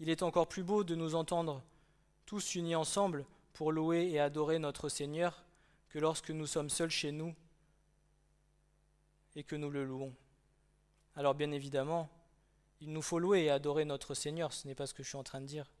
[0.00, 1.62] Il est encore plus beau de nous entendre
[2.26, 5.42] tous unis ensemble pour louer et adorer notre Seigneur
[5.88, 7.34] que lorsque nous sommes seuls chez nous
[9.34, 10.14] et que nous le louons.
[11.14, 12.10] Alors bien évidemment,
[12.82, 15.16] il nous faut louer et adorer notre Seigneur, ce n'est pas ce que je suis
[15.16, 15.72] en train de dire.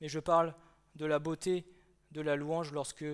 [0.00, 0.52] Mais je parle
[0.96, 1.64] de la beauté
[2.10, 3.04] de la louange lorsque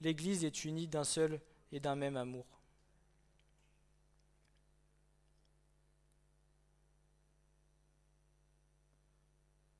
[0.00, 2.53] l'Église est unie d'un seul et d'un même amour.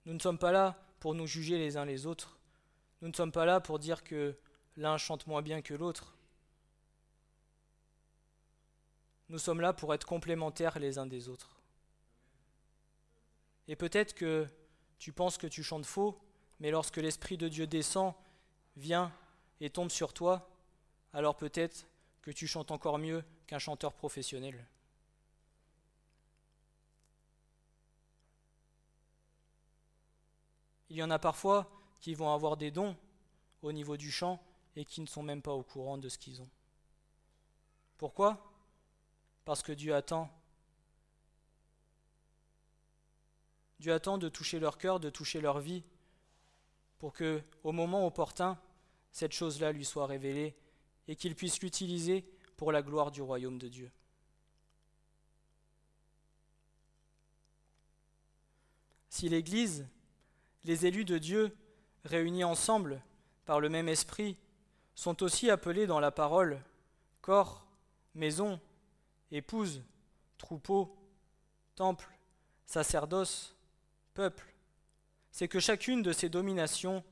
[0.06, 2.38] Nous ne sommes pas là pour nous juger les uns les autres.
[3.00, 4.36] Nous ne sommes pas là pour dire que
[4.76, 6.14] l'un chante moins bien que l'autre.
[9.28, 11.60] Nous sommes là pour être complémentaires les uns des autres.
[13.68, 14.46] Et peut-être que
[14.98, 16.20] tu penses que tu chantes faux,
[16.60, 18.14] mais lorsque l'Esprit de Dieu descend,
[18.76, 19.12] vient
[19.60, 20.50] et tombe sur toi,
[21.12, 21.86] alors peut-être
[22.22, 24.66] que tu chantes encore mieux qu'un chanteur professionnel.
[30.94, 32.96] Il y en a parfois qui vont avoir des dons
[33.62, 34.40] au niveau du chant
[34.76, 36.48] et qui ne sont même pas au courant de ce qu'ils ont.
[37.98, 38.54] Pourquoi?
[39.44, 40.30] Parce que Dieu attend.
[43.80, 45.82] Dieu attend de toucher leur cœur, de toucher leur vie,
[46.98, 48.56] pour que, au moment opportun,
[49.10, 50.54] cette chose-là lui soit révélée
[51.08, 52.22] et qu'il puisse l'utiliser
[52.56, 53.90] pour la gloire du royaume de Dieu.
[59.08, 59.88] Si l'Église
[60.64, 61.54] les élus de Dieu,
[62.04, 63.02] réunis ensemble
[63.44, 64.36] par le même esprit,
[64.94, 66.60] sont aussi appelés dans la parole
[67.20, 67.66] corps,
[68.14, 68.60] maison,
[69.30, 69.82] épouse,
[70.38, 70.96] troupeau,
[71.74, 72.08] temple,
[72.66, 73.56] sacerdoce,
[74.14, 74.54] peuple.
[75.30, 77.02] C'est que chacune de ces dominations,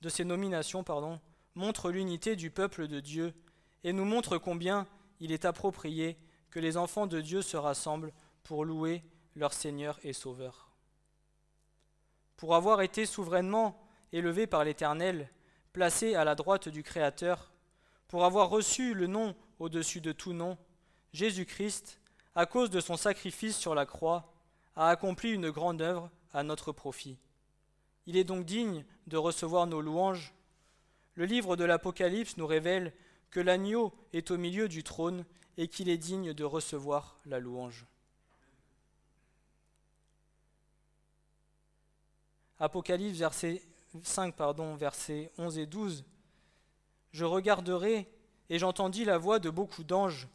[0.00, 0.84] de ces nominations,
[1.54, 3.34] montre l'unité du peuple de Dieu
[3.84, 4.86] et nous montre combien
[5.20, 6.16] il est approprié
[6.50, 9.02] que les enfants de Dieu se rassemblent pour louer
[9.36, 10.69] leur Seigneur et Sauveur
[12.40, 13.78] pour avoir été souverainement
[14.12, 15.28] élevé par l'Éternel,
[15.74, 17.52] placé à la droite du Créateur,
[18.08, 20.56] pour avoir reçu le nom au-dessus de tout nom,
[21.12, 22.00] Jésus-Christ,
[22.34, 24.32] à cause de son sacrifice sur la croix,
[24.74, 27.18] a accompli une grande œuvre à notre profit.
[28.06, 30.32] Il est donc digne de recevoir nos louanges.
[31.16, 32.94] Le livre de l'Apocalypse nous révèle
[33.30, 35.26] que l'agneau est au milieu du trône
[35.58, 37.84] et qu'il est digne de recevoir la louange.
[42.60, 43.62] Apocalypse verset
[44.02, 46.04] 5, pardon, versets 11 et 12.
[47.12, 48.06] Je regarderai
[48.50, 50.28] et j'entendis la voix de beaucoup d'anges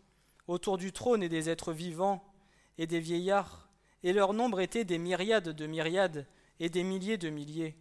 [0.48, 2.24] autour du trône et des êtres vivants
[2.78, 3.70] et des vieillards,
[4.04, 6.28] et leur nombre était des myriades de myriades
[6.60, 7.76] et des milliers de milliers.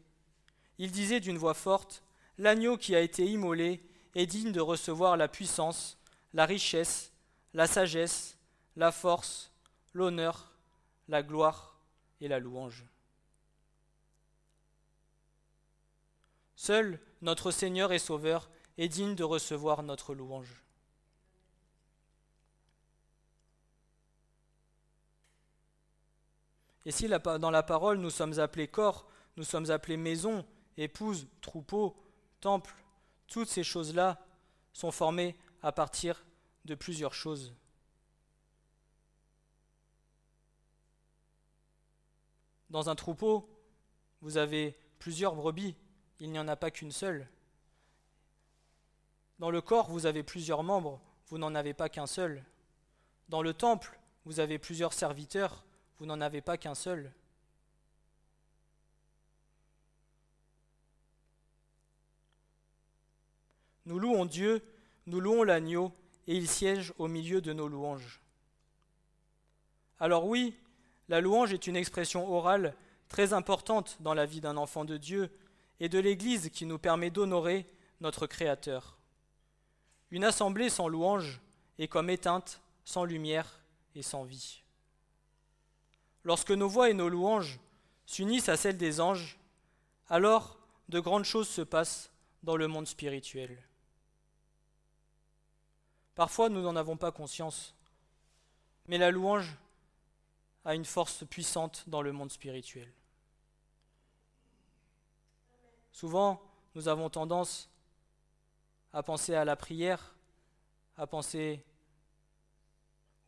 [0.79, 2.05] Ils disaient d'une voix forte,
[2.37, 3.81] L'agneau qui a été immolé
[4.15, 5.99] est digne de recevoir la puissance,
[6.33, 7.13] la richesse,
[7.53, 8.37] la sagesse,
[8.77, 9.53] la force,
[9.93, 10.53] l'honneur,
[11.09, 11.79] la gloire
[12.21, 12.85] et la louange.
[16.57, 20.63] Seul notre Seigneur et Sauveur est digne de recevoir notre louange.
[26.87, 30.45] Et si dans la parole nous sommes appelés corps, nous sommes appelés maison,
[30.77, 31.97] épouse, troupeau,
[32.41, 32.75] temple,
[33.27, 34.25] toutes ces choses-là
[34.73, 36.25] sont formées à partir
[36.67, 37.55] de plusieurs choses.
[42.71, 43.49] Dans un troupeau,
[44.21, 45.77] vous avez plusieurs brebis,
[46.21, 47.29] il n'y en a pas qu'une seule.
[49.39, 52.45] Dans le corps, vous avez plusieurs membres, vous n'en avez pas qu'un seul.
[53.29, 55.65] Dans le temple, vous avez plusieurs serviteurs,
[55.99, 57.13] vous n'en avez pas qu'un seul.
[63.87, 64.63] Nous louons Dieu,
[65.07, 65.93] nous louons l'agneau,
[66.27, 68.23] et il siège au milieu de nos louanges.
[70.01, 70.57] Alors oui,
[71.09, 72.75] la louange est une expression orale
[73.09, 75.31] très importante dans la vie d'un enfant de Dieu
[75.81, 77.67] et de l'Église qui nous permet d'honorer
[78.01, 78.99] notre Créateur.
[80.11, 81.41] Une assemblée sans louange
[81.79, 83.61] est comme éteinte, sans lumière
[83.95, 84.63] et sans vie.
[86.23, 87.59] Lorsque nos voix et nos louanges
[88.07, 89.39] s'unissent à celles des anges,
[90.09, 90.59] alors
[90.89, 92.11] de grandes choses se passent
[92.43, 93.63] dans le monde spirituel.
[96.15, 97.75] Parfois, nous n'en avons pas conscience,
[98.87, 99.57] mais la louange
[100.65, 102.91] a une force puissante dans le monde spirituel.
[105.95, 106.43] Souvent,
[106.75, 107.71] nous avons tendance
[108.93, 110.17] à penser à la prière,
[110.97, 111.65] à penser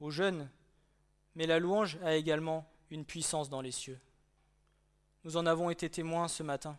[0.00, 0.50] aux jeunes,
[1.36, 4.00] mais la louange a également une puissance dans les cieux.
[5.22, 6.76] Nous en avons été témoins ce matin.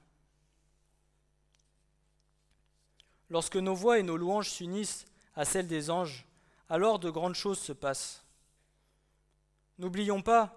[3.29, 5.05] Lorsque nos voix et nos louanges s'unissent
[5.37, 6.25] à celles des anges,
[6.67, 8.25] alors de grandes choses se passent.
[9.77, 10.53] N'oublions pas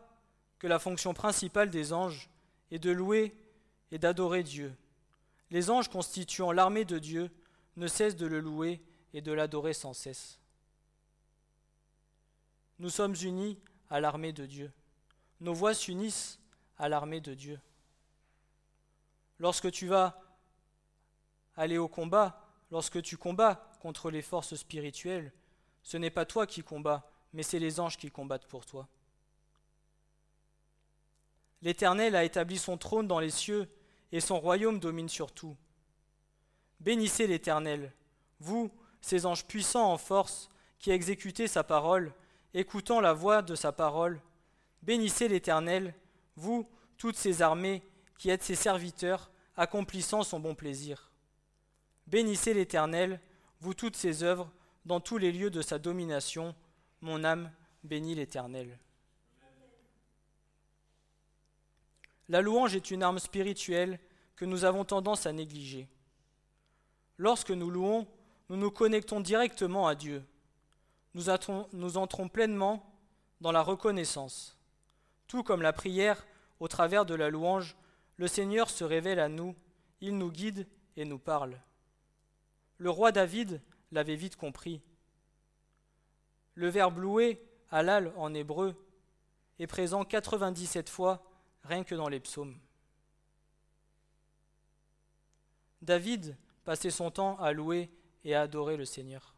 [0.59, 2.29] que la fonction principale des anges
[2.73, 3.33] est de louer
[3.93, 4.75] et d'adorer Dieu.
[5.51, 7.31] Les anges constituant l'armée de Dieu
[7.77, 8.83] ne cessent de le louer
[9.13, 10.39] et de l'adorer sans cesse.
[12.79, 13.59] Nous sommes unis
[13.89, 14.73] à l'armée de Dieu
[15.41, 16.39] nos voix s'unissent
[16.79, 17.61] à l'armée de Dieu.
[19.39, 20.23] Lorsque tu vas
[21.57, 25.33] aller au combat, lorsque tu combats contre les forces spirituelles,
[25.83, 28.87] ce n'est pas toi qui combats, mais c'est les anges qui combattent pour toi.
[31.63, 33.71] L'Éternel a établi son trône dans les cieux,
[34.13, 35.57] et son royaume domine sur tout.
[36.81, 37.93] Bénissez l'Éternel,
[38.39, 38.71] vous,
[39.01, 42.13] ces anges puissants en force, qui exécutez sa parole,
[42.55, 44.21] écoutant la voix de sa parole,
[44.83, 45.95] Bénissez l'Éternel,
[46.37, 47.83] vous, toutes ses armées,
[48.19, 51.11] qui êtes ses serviteurs, accomplissant son bon plaisir.
[52.07, 53.21] Bénissez l'Éternel,
[53.61, 54.51] vous toutes ses œuvres,
[54.87, 56.55] dans tous les lieux de sa domination.
[57.03, 57.53] Mon âme
[57.85, 58.79] bénit l'Éternel.
[62.31, 63.99] La louange est une arme spirituelle
[64.37, 65.89] que nous avons tendance à négliger.
[67.19, 68.07] Lorsque nous louons,
[68.49, 70.23] nous nous connectons directement à Dieu.
[71.15, 72.89] Nous, entrons pleinement
[73.41, 74.57] dans la reconnaissance.
[75.27, 76.25] Tout comme la prière,
[76.61, 77.77] au travers de la louange,
[78.17, 79.57] le Seigneur se révèle à nous,
[80.01, 81.61] il nous guide et nous parle.
[82.79, 84.81] Le roi David l'avait vite compris.
[86.55, 88.77] Le verbe louer, halal en hébreu,
[89.59, 91.27] est présent 97 fois
[91.65, 92.59] rien que dans les psaumes.
[95.83, 97.91] David passait son temps à louer
[98.25, 99.35] et à adorer le Seigneur.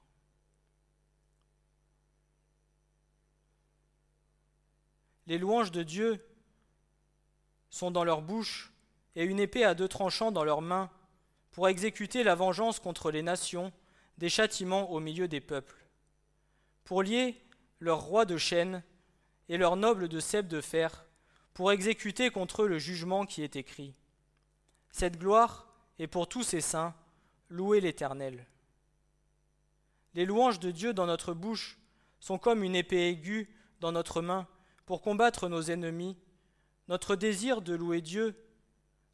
[5.27, 6.25] Les louanges de Dieu
[7.71, 8.73] sont dans leur bouche
[9.15, 10.91] et une épée à deux tranchants dans leurs mains
[11.53, 13.73] pour exécuter la vengeance contre les nations,
[14.19, 15.87] des châtiments au milieu des peuples,
[16.85, 17.41] pour lier
[17.79, 18.83] leurs rois de chêne
[19.49, 21.05] et leurs nobles de cèpes de fer,
[21.55, 23.95] pour exécuter contre eux le jugement qui est écrit.
[24.91, 25.67] Cette gloire
[25.99, 26.95] est pour tous ses saints,
[27.49, 28.47] louez l'Éternel.
[30.15, 31.79] Les louanges de Dieu dans notre bouche
[32.21, 33.49] sont comme une épée aiguë
[33.81, 34.47] dans notre main
[34.87, 36.17] pour combattre nos ennemis,
[36.89, 38.37] notre désir de louer Dieu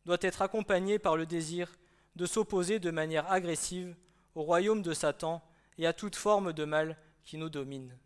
[0.04, 1.70] doit être accompagné par le désir
[2.16, 3.94] de s'opposer de manière agressive
[4.34, 5.42] au royaume de Satan
[5.76, 7.96] et à toute forme de mal qui nous domine.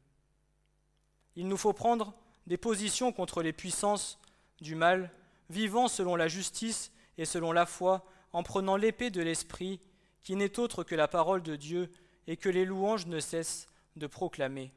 [1.37, 2.15] Il nous faut prendre
[2.47, 4.19] des positions contre les puissances
[4.63, 5.11] du mal,
[5.51, 9.81] vivant selon la justice et selon la foi, en prenant l'épée de l'Esprit,
[10.23, 11.93] qui n'est autre que la parole de Dieu
[12.27, 14.73] et que les louanges ne cessent de proclamer.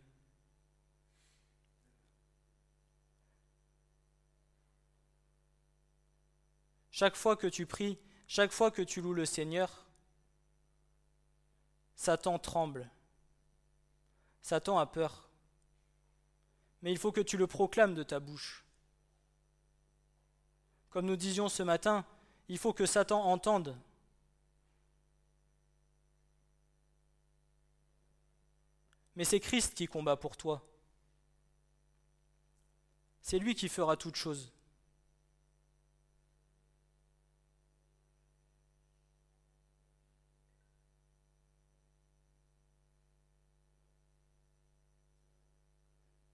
[6.92, 9.86] Chaque fois que tu pries, chaque fois que tu loues le Seigneur,
[11.96, 12.90] Satan tremble.
[14.42, 15.30] Satan a peur.
[16.82, 18.65] Mais il faut que tu le proclames de ta bouche.
[20.96, 22.06] Comme nous disions ce matin,
[22.48, 23.76] il faut que Satan entende.
[29.18, 30.66] Mais c'est Christ qui combat pour toi.
[33.22, 34.54] C'est lui qui fera toute chose.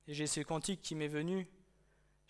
[0.07, 1.49] Et j'ai ce cantique qui m'est venu.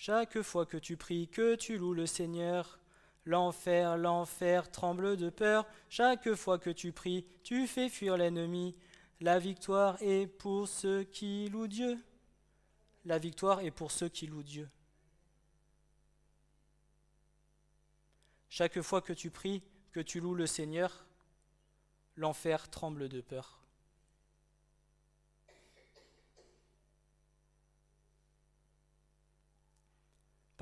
[0.04, 2.80] Chaque fois que tu pries, que tu loues le Seigneur,
[3.24, 5.68] l'enfer, l'enfer tremble de peur.
[5.90, 8.76] Chaque fois que tu pries, tu fais fuir l'ennemi.
[9.20, 12.04] La victoire est pour ceux qui louent Dieu.
[13.06, 14.68] La victoire est pour ceux qui louent Dieu.
[18.50, 21.06] Chaque fois que tu pries, que tu loues le Seigneur,
[22.16, 23.61] l'enfer tremble de peur.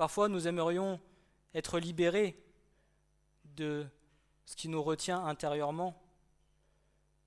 [0.00, 0.98] Parfois, nous aimerions
[1.52, 2.42] être libérés
[3.44, 3.86] de
[4.46, 6.02] ce qui nous retient intérieurement,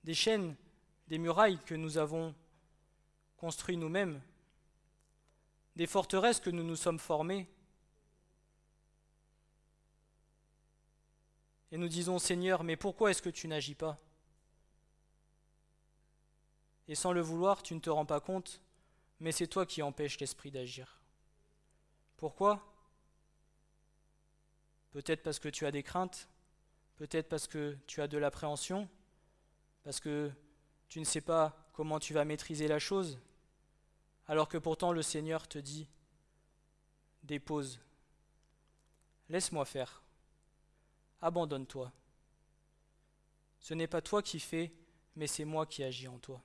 [0.04, 0.56] des chaînes,
[1.08, 2.34] des murailles que nous avons
[3.38, 4.20] construites nous-mêmes,
[5.76, 7.48] des forteresses que nous nous sommes formées.
[11.72, 14.00] Et nous disons, Seigneur, mais pourquoi est-ce que tu n'agis pas?
[16.88, 18.64] Et sans le vouloir, tu ne te rends pas compte,
[19.20, 21.03] mais c'est toi qui empêches l'esprit d'agir.
[22.24, 22.64] Pourquoi?
[24.92, 26.30] Peut-être parce que tu as des craintes,
[26.96, 28.88] peut-être parce que tu as de l'appréhension,
[29.84, 30.32] parce que
[30.88, 33.20] tu ne sais pas comment tu vas maîtriser la chose,
[34.28, 35.90] alors que pourtant le Seigneur te dit,
[37.24, 37.82] dépose,
[39.28, 40.02] laisse-moi faire,
[41.20, 41.92] abandonne-toi.
[43.60, 44.72] Ce n'est pas toi qui fais,
[45.18, 46.42] mais c'est moi qui agis en toi.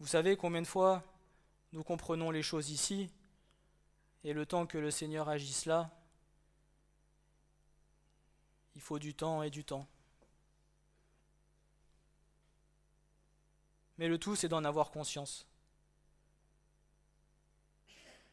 [0.00, 1.02] Vous savez combien de fois
[1.72, 3.10] nous comprenons les choses ici,
[4.22, 5.90] et le temps que le Seigneur agisse là,
[8.74, 9.86] il faut du temps et du temps.
[13.98, 15.46] Mais le tout, c'est d'en avoir conscience.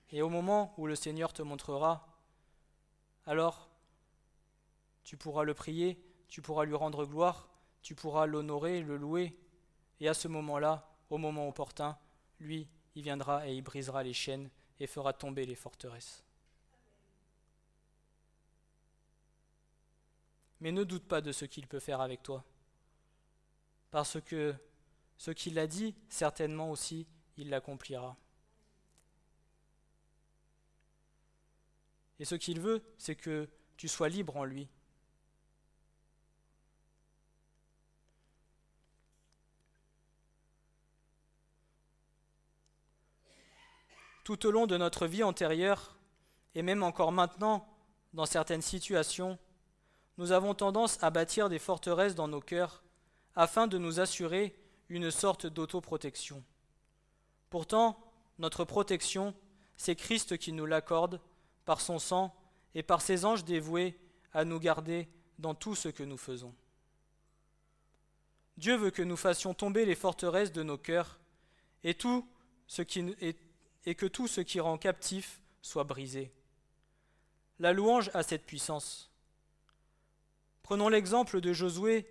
[0.10, 2.08] Et au moment où le Seigneur te montrera,
[3.26, 3.70] alors
[5.04, 7.50] tu pourras le prier, tu pourras lui rendre gloire,
[7.82, 9.38] tu pourras l'honorer, le louer,
[10.00, 11.98] et à ce moment-là, au moment opportun,
[12.40, 14.50] lui, il viendra et il brisera les chaînes
[14.80, 16.24] et fera tomber les forteresses.
[20.62, 22.44] Mais ne doute pas de ce qu'il peut faire avec toi,
[23.92, 24.56] parce que
[25.18, 27.06] ce qu'il a dit, certainement aussi,
[27.38, 28.16] il l'accomplira.
[32.20, 34.70] Et ce qu'il veut, c'est que tu sois libre en lui,
[44.24, 45.98] tout au long de notre vie antérieure,
[46.56, 47.68] et même encore maintenant,
[48.14, 49.40] dans certaines situations,
[50.18, 52.84] nous avons tendance à bâtir des forteresses dans nos cœurs
[53.36, 54.56] afin de nous assurer
[54.90, 56.44] une sorte d'autoprotection.
[57.50, 57.98] Pourtant,
[58.38, 59.34] notre protection,
[59.78, 61.22] c'est Christ qui nous l'accorde
[61.66, 62.36] par son sang
[62.76, 63.98] et par ses anges dévoués
[64.34, 65.08] à nous garder
[65.40, 66.54] dans tout ce que nous faisons.
[68.58, 71.20] Dieu veut que nous fassions tomber les forteresses de nos cœurs
[71.84, 72.28] et tout
[72.68, 73.38] ce qui est
[73.86, 76.32] et que tout ce qui rend captif soit brisé.
[77.60, 79.12] La louange a cette puissance.
[80.64, 82.08] Prenons l'exemple de Josué,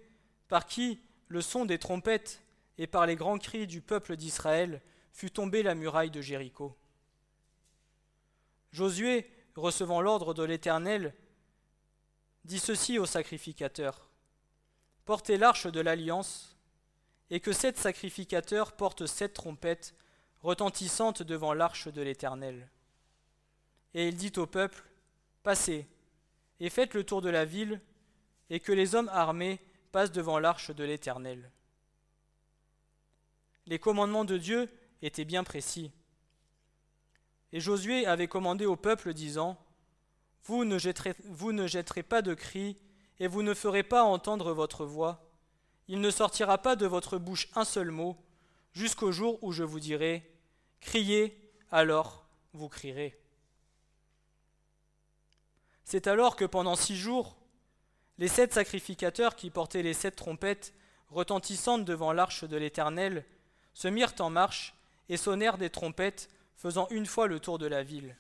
[0.48, 2.42] par qui le son des trompettes
[2.78, 6.76] et par les grands cris du peuple d'Israël fut tombée la muraille de Jéricho.
[8.72, 11.14] Josué, recevant l'ordre de l'Éternel,
[12.44, 14.08] dit ceci au sacrificateur
[15.04, 16.56] Portez l'arche de l'alliance,
[17.30, 19.94] et que sept sacrificateurs portent sept trompettes
[20.43, 22.68] retentissante devant l'arche de l'Éternel.
[23.95, 24.84] Et il dit au peuple,
[25.43, 25.86] Passez,
[26.61, 27.80] et faites le tour de la ville,
[28.51, 29.61] et que les hommes armés
[29.93, 31.51] passent devant l'arche de l'Éternel.
[33.66, 34.68] Les commandements de Dieu
[35.03, 35.93] étaient bien précis.
[37.53, 39.59] Et Josué avait commandé au peuple, disant,
[40.45, 42.76] vous ne, jetterez, pas de cris,
[43.18, 45.30] et vous ne ferez pas entendre votre voix.
[45.88, 48.16] Il ne sortira pas de votre bouche un seul mot,
[48.72, 50.26] jusqu'au jour où je vous dirai,
[50.80, 51.36] Criez,
[51.70, 53.18] alors vous crierez.
[55.84, 57.36] C'est alors que pendant six jours,
[58.18, 60.74] les sept sacrificateurs qui portaient les sept trompettes
[61.08, 63.24] retentissantes devant l'arche de l'Éternel
[63.74, 64.74] se mirent en marche
[65.08, 68.16] et sonnèrent des trompettes, faisant une fois le tour de la ville.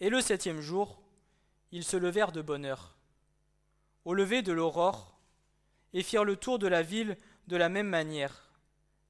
[0.00, 1.00] Et le septième jour,
[1.72, 2.94] ils se levèrent de bonne heure.
[4.04, 5.18] au lever de l'aurore,
[5.92, 7.16] et firent le tour de la ville
[7.48, 8.45] de la même manière,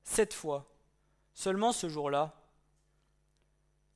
[0.07, 0.73] sept fois.
[1.35, 2.35] Seulement ce jour-là,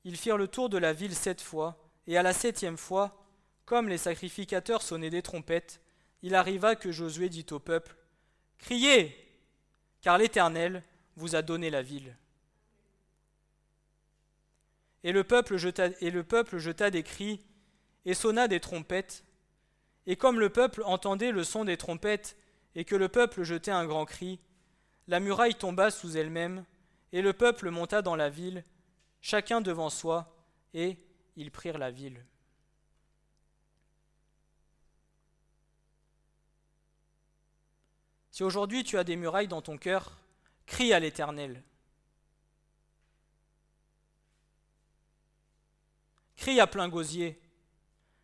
[0.05, 3.25] ils firent le tour de la ville sept fois, et à la septième fois,
[3.65, 5.81] comme les sacrificateurs sonnaient des trompettes,
[6.23, 7.97] il arriva que Josué dit au peuple,
[8.59, 9.17] Criez,
[10.03, 10.83] car l'Éternel
[11.17, 12.15] vous a donné la ville.
[15.03, 17.41] Et le peuple jeta, des cris
[18.05, 19.25] et sonna des trompettes.
[20.07, 22.37] Et comme le peuple entendait le son des trompettes
[22.75, 24.41] et que le peuple jetait un grand cri,
[25.09, 26.65] la muraille tomba sous elle-même,
[27.13, 28.65] et le peuple monta dans la ville,
[29.21, 30.37] chacun devant soi,
[30.75, 30.97] et
[31.37, 32.25] ils prirent la ville.
[38.31, 40.17] Si aujourd'hui tu as des murailles dans ton cœur,
[40.67, 41.63] crie à l'Éternel.
[46.37, 47.39] Crie à plein gosier,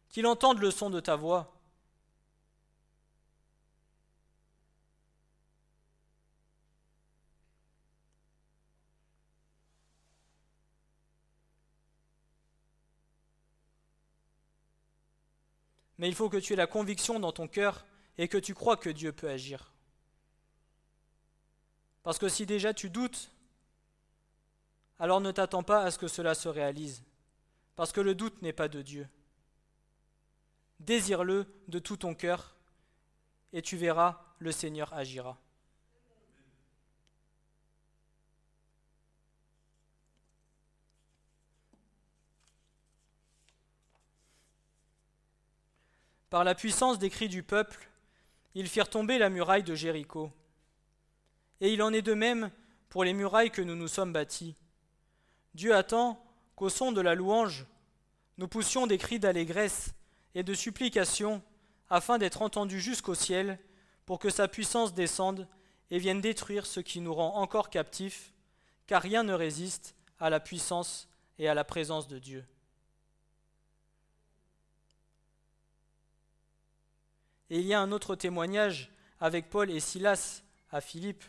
[0.09, 1.56] qu'il entende le son de ta voix.
[15.99, 17.87] Mais il faut que tu aies la conviction dans ton cœur
[18.19, 19.73] et que tu crois que Dieu peut agir.
[22.03, 23.31] Parce que si déjà tu doutes,
[24.99, 27.03] alors ne t'attends pas à ce que cela se réalise.
[27.75, 29.09] Parce que le doute n'est pas de Dieu.
[30.81, 32.57] Désire-le de tout ton cœur
[33.53, 35.39] et tu verras, le Seigneur agira.
[46.37, 47.89] Par la puissance des cris du peuple,
[48.55, 50.31] ils firent tomber la muraille de Jéricho.
[51.63, 52.51] Et il en est de même
[52.91, 54.55] pour les murailles que nous nous sommes bâties.
[55.55, 56.23] Dieu attend
[56.55, 57.65] qu'au son de la louange,
[58.37, 59.95] nous poussions des cris d'allégresse
[60.35, 61.43] et de supplication
[61.89, 63.59] afin d'être entendus jusqu'au ciel,
[64.05, 65.49] pour que sa puissance descende
[65.91, 68.35] et vienne détruire ce qui nous rend encore captifs,
[68.87, 71.09] car rien ne résiste à la puissance
[71.39, 72.45] et à la présence de Dieu.
[77.51, 78.91] Et il y a un autre témoignage
[79.21, 81.25] avec Paul et Silas à Philippe.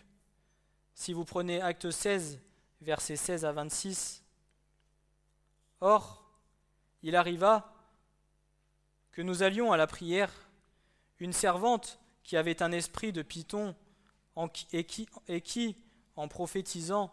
[0.96, 2.40] Si vous prenez Acte 16,
[2.82, 4.24] versets 16 à 26,
[5.80, 6.24] Or,
[7.04, 7.72] il arriva
[9.12, 10.32] que nous allions à la prière,
[11.20, 13.76] une servante qui avait un esprit de python
[14.74, 15.76] et qui, et qui,
[16.16, 17.12] en prophétisant,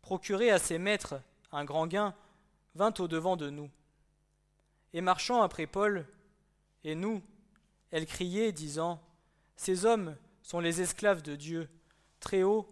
[0.00, 1.20] procurait à ses maîtres
[1.52, 2.14] un grand gain,
[2.74, 3.70] vint au-devant de nous.
[4.94, 6.06] Et marchant après Paul
[6.84, 7.22] et nous,
[7.90, 9.02] elle criait, disant
[9.56, 11.68] Ces hommes sont les esclaves de Dieu,
[12.20, 12.68] très haut,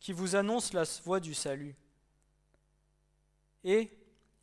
[0.00, 1.76] qui vous annoncent la voie du salut.
[3.64, 3.90] Et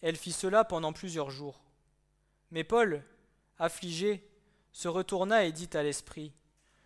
[0.02, 1.64] elle fit cela pendant plusieurs jours.
[2.52, 3.04] Mais Paul,
[3.58, 4.30] affligé,
[4.72, 6.34] se retourna et dit à l'Esprit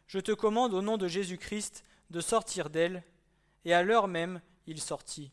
[0.07, 3.03] Je te commande au nom de Jésus-Christ de sortir d'elle.
[3.65, 5.31] Et à l'heure même, il sortit.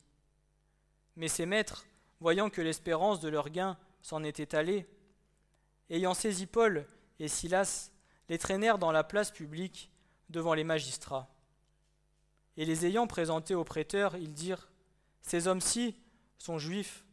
[1.17, 1.87] Mais ses maîtres,
[2.21, 4.87] voyant que l'espérance de leur gain s'en était allée,
[5.91, 6.87] ayant saisi Paul
[7.21, 7.93] et Silas,
[8.29, 9.91] les traînèrent dans la place publique
[10.31, 11.29] devant les magistrats.
[12.57, 14.69] Et les ayant présentés aux prêteurs, ils dirent
[15.23, 15.95] Ces hommes-ci
[16.39, 17.05] sont juifs,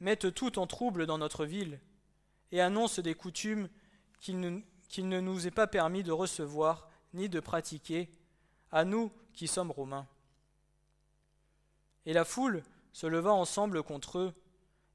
[0.00, 1.80] mettent tout en trouble dans notre ville,
[2.52, 3.68] et annoncent des coutumes
[4.20, 8.10] qu'il ne, nous est pas permis de recevoir ni de pratiquer,
[8.72, 10.06] à nous qui sommes romains.
[12.06, 14.34] Et la foule se leva ensemble contre eux,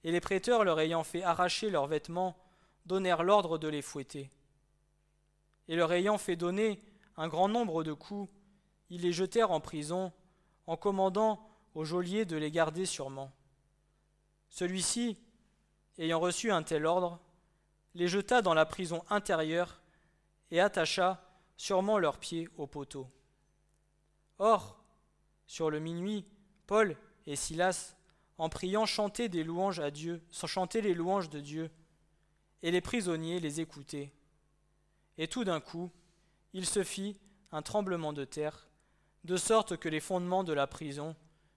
[0.03, 2.37] et les prêteurs leur ayant fait arracher leurs vêtements,
[2.85, 4.29] donnèrent l'ordre de les fouetter
[5.69, 6.81] et leur ayant fait donner
[7.15, 8.29] un grand nombre de coups,
[8.89, 10.11] ils les jetèrent en prison,
[10.65, 13.31] en commandant au geôlier de les garder sûrement.
[14.49, 15.17] Celui-ci,
[15.99, 17.19] ayant reçu un tel ordre,
[17.93, 19.79] les jeta dans la prison intérieure
[20.49, 21.23] et attacha
[21.55, 23.07] sûrement leurs pieds au poteau.
[24.39, 24.81] Or,
[25.45, 26.25] sur le minuit,
[26.65, 26.97] Paul
[27.27, 27.95] et Silas,
[28.39, 31.69] en priant, chantaient des louanges à Dieu, sans chanter les louanges de Dieu,
[32.63, 34.11] et les prisonniers les écoutaient.
[35.19, 35.91] Et tout d'un coup,
[36.53, 37.19] il se fit
[37.51, 38.69] un tremblement de terre,
[39.25, 41.13] de sorte que les fondements de la prison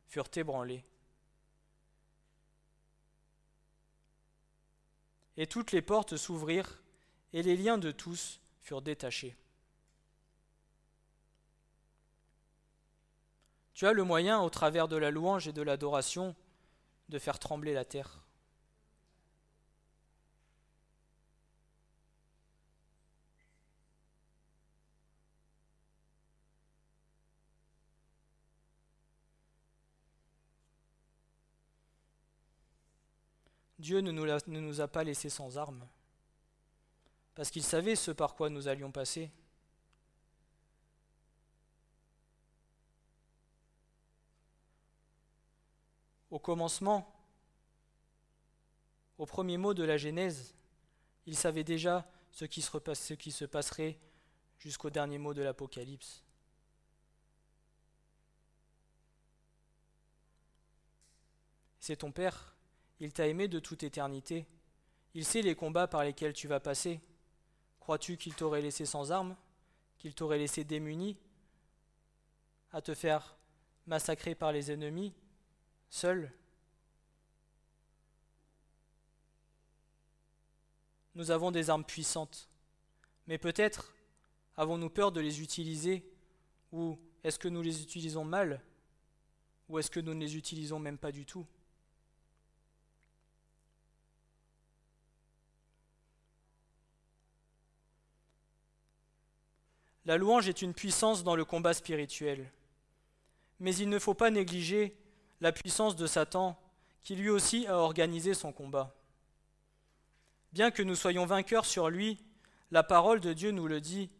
[0.08, 0.84] furent ébranlés.
[5.36, 6.82] Et toutes les portes s'ouvrirent,
[7.32, 9.36] et les liens de tous furent détachés.
[13.74, 16.34] Tu as le moyen, au travers de la louange et de l'adoration,
[17.08, 18.24] de faire trembler la terre.
[33.82, 35.84] Dieu ne nous, a pas laissés sans armes,
[37.34, 39.28] parce qu'il savait ce par quoi nous allions passer.
[46.30, 47.12] Au commencement,
[49.18, 50.54] au premier mot de la Genèse,
[51.26, 53.98] il savait déjà ce qui se passerait
[54.58, 56.22] jusqu'au dernier mot de l'Apocalypse.
[61.80, 62.51] C'est ton Père
[63.02, 64.46] il t'a aimé de toute éternité,
[65.14, 67.00] il sait les combats par lesquels tu vas passer.
[67.80, 69.36] Crois-tu qu'il t'aurait laissé sans armes,
[69.98, 71.18] qu'il t'aurait laissé démuni,
[72.70, 73.36] à te faire
[73.86, 75.12] massacrer par les ennemis,
[75.90, 76.32] seul?
[81.16, 82.48] Nous avons des armes puissantes,
[83.26, 83.92] mais peut-être
[84.56, 86.08] avons-nous peur de les utiliser,
[86.70, 88.62] ou est-ce que nous les utilisons mal,
[89.68, 91.48] ou est-ce que nous ne les utilisons même pas du tout?
[100.04, 102.50] La louange est une puissance dans le combat spirituel.
[103.60, 104.96] Mais il ne faut pas négliger
[105.40, 106.58] la puissance de Satan,
[107.02, 108.94] qui lui aussi a organisé son combat.
[110.52, 112.18] Bien que nous soyons vainqueurs sur lui,
[112.70, 114.10] la parole de Dieu nous le dit,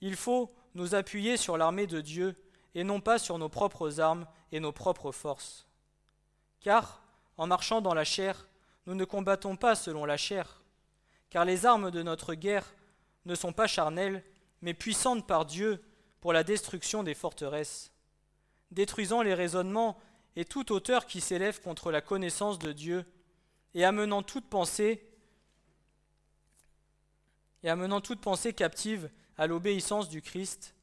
[0.00, 2.36] il faut nous appuyer sur l'armée de Dieu
[2.74, 5.66] et non pas sur nos propres armes et nos propres forces.
[6.60, 7.02] Car,
[7.36, 8.48] en marchant dans la chair,
[8.86, 10.62] nous ne combattons pas selon la chair,
[11.30, 12.74] car les armes de notre guerre
[13.24, 14.24] ne sont pas charnelles,
[14.64, 15.78] mais puissante par Dieu
[16.22, 17.92] pour la destruction des forteresses,
[18.70, 19.98] détruisant les raisonnements
[20.36, 23.04] et toute hauteur qui s'élève contre la connaissance de Dieu,
[23.74, 25.06] et amenant toute pensée
[27.62, 30.74] et amenant toute pensée captive à l'obéissance du Christ,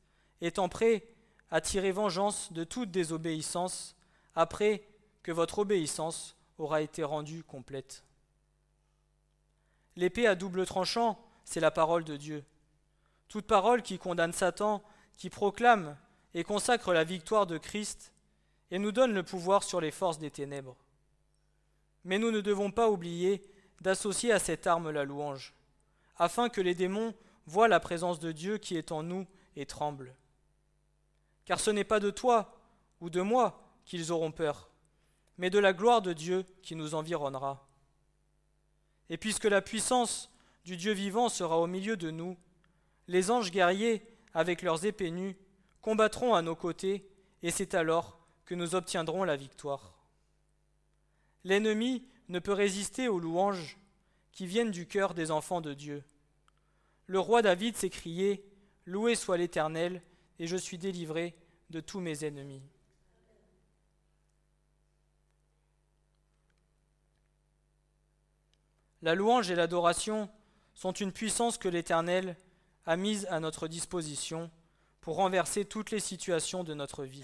[0.41, 1.07] étant prêt
[1.49, 3.95] à tirer vengeance de toute désobéissance
[4.35, 4.87] après
[5.23, 8.03] que votre obéissance aura été rendue complète.
[9.95, 12.43] L'épée à double tranchant, c'est la parole de Dieu.
[13.31, 14.83] Toute parole qui condamne Satan,
[15.15, 15.95] qui proclame
[16.33, 18.11] et consacre la victoire de Christ
[18.71, 20.75] et nous donne le pouvoir sur les forces des ténèbres.
[22.03, 23.41] Mais nous ne devons pas oublier
[23.79, 25.53] d'associer à cette arme la louange,
[26.17, 27.15] afin que les démons
[27.45, 29.25] voient la présence de Dieu qui est en nous
[29.55, 30.13] et tremblent.
[31.45, 32.59] Car ce n'est pas de toi
[32.99, 34.69] ou de moi qu'ils auront peur,
[35.37, 37.65] mais de la gloire de Dieu qui nous environnera.
[39.09, 40.29] Et puisque la puissance
[40.65, 42.35] du Dieu vivant sera au milieu de nous,
[43.11, 44.01] les anges guerriers,
[44.33, 45.35] avec leurs épées nues,
[45.81, 47.05] combattront à nos côtés,
[47.43, 49.97] et c'est alors que nous obtiendrons la victoire.
[51.43, 53.77] L'ennemi ne peut résister aux louanges
[54.31, 56.05] qui viennent du cœur des enfants de Dieu.
[57.05, 58.45] Le roi David s'écriait
[58.85, 60.01] Loué soit l'Éternel,
[60.39, 61.35] et je suis délivré
[61.69, 62.63] de tous mes ennemis.
[69.01, 70.29] La louange et l'adoration
[70.75, 72.37] sont une puissance que l'Éternel
[72.85, 74.49] a mise à notre disposition
[75.01, 77.23] pour renverser toutes les situations de notre vie.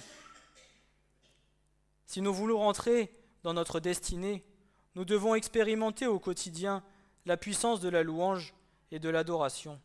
[2.05, 4.43] Si nous voulons rentrer dans notre destinée,
[4.95, 6.83] nous devons expérimenter au quotidien
[7.25, 8.55] la puissance de la louange
[8.91, 9.79] et de l'adoration.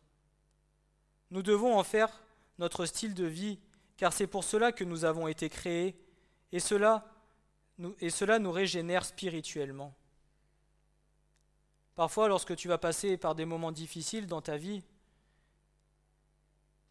[1.31, 2.23] Nous devons en faire
[2.59, 3.59] notre style de vie,
[3.97, 5.97] car c'est pour cela que nous avons été créés,
[6.53, 7.07] et cela
[7.79, 9.95] nous, et cela nous régénère spirituellement.
[11.95, 14.83] Parfois, lorsque tu vas passer par des moments difficiles dans ta vie,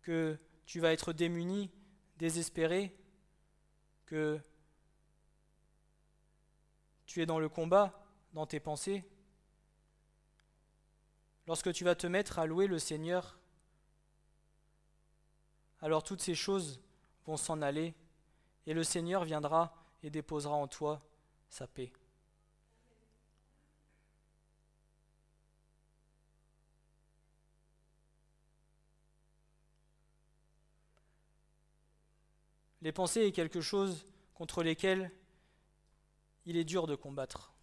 [0.02, 1.72] que tu vas être démuni,
[2.18, 2.96] désespéré,
[4.06, 4.40] que
[7.06, 9.04] tu es dans le combat, dans tes pensées.
[11.48, 13.38] Lorsque tu vas te mettre à louer le Seigneur,
[15.82, 16.80] alors toutes ces choses
[17.26, 17.94] vont s'en aller
[18.66, 19.74] et le Seigneur viendra
[20.04, 21.02] et déposera en toi
[21.50, 21.92] sa paix.
[32.82, 35.12] Les pensées est quelque chose contre lesquelles
[36.46, 37.54] il est dur de combattre.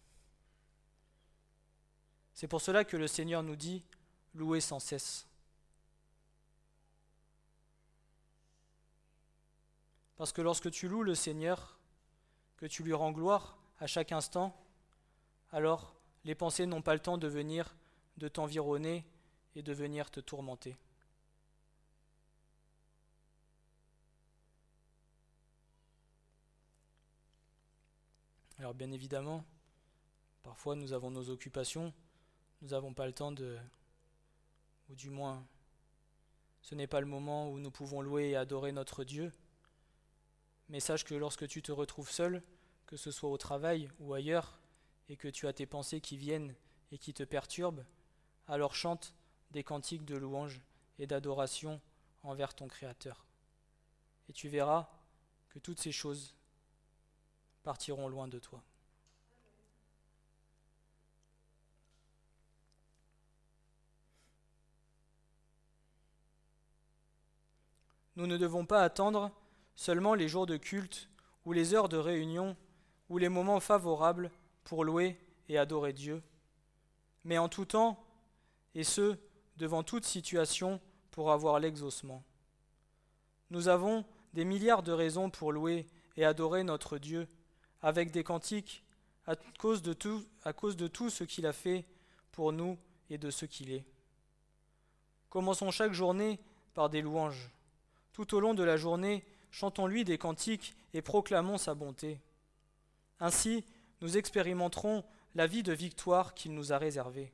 [2.33, 3.83] C'est pour cela que le Seigneur nous dit
[4.33, 5.27] louer sans cesse.
[10.15, 11.77] Parce que lorsque tu loues le Seigneur,
[12.57, 14.55] que tu lui rends gloire à chaque instant,
[15.51, 17.75] alors les pensées n'ont pas le temps de venir
[18.17, 19.05] de t'environner
[19.55, 20.77] et de venir te tourmenter.
[28.59, 29.45] Alors bien évidemment,
[30.43, 31.93] parfois nous avons nos occupations,
[32.61, 33.57] nous n'avons pas le temps de,
[34.89, 35.47] ou du moins,
[36.61, 39.31] ce n'est pas le moment où nous pouvons louer et adorer notre Dieu.
[40.67, 42.43] Mais sache que lorsque tu te retrouves seul,
[42.85, 44.59] que ce soit au travail ou ailleurs,
[45.07, 46.53] et que tu as tes pensées qui viennent
[46.91, 47.85] et qui te perturbent,
[48.45, 49.15] alors chante
[49.51, 50.61] des cantiques de louange
[50.99, 51.79] et d'adoration
[52.23, 53.25] envers ton Créateur.
[54.27, 54.89] Et tu verras
[55.47, 56.35] que toutes ces choses
[57.69, 58.63] partiront loin de toi.
[68.15, 69.31] Nous ne devons pas attendre
[69.75, 71.11] seulement les jours de culte
[71.45, 72.57] ou les heures de réunion
[73.07, 74.31] ou les moments favorables
[74.63, 76.23] pour louer et adorer Dieu,
[77.23, 78.03] mais en tout temps,
[78.73, 79.15] et ce,
[79.57, 82.23] devant toute situation, pour avoir l'exaucement.
[83.51, 85.85] Nous avons des milliards de raisons pour louer
[86.17, 87.27] et adorer notre Dieu,
[87.81, 88.83] avec des cantiques,
[89.27, 91.85] à cause de tout, ce qu'il a fait
[92.31, 92.77] pour nous
[93.09, 93.85] et de ce qu'il est.
[95.29, 96.39] Commençons chaque journée
[96.73, 97.51] par des louanges.
[98.13, 102.19] Tout au long de la journée, chantons-lui des cantiques et proclamons sa bonté.
[103.19, 103.63] Ainsi,
[104.01, 105.03] nous expérimenterons
[105.35, 107.31] la vie de victoire qu'il nous a réservée.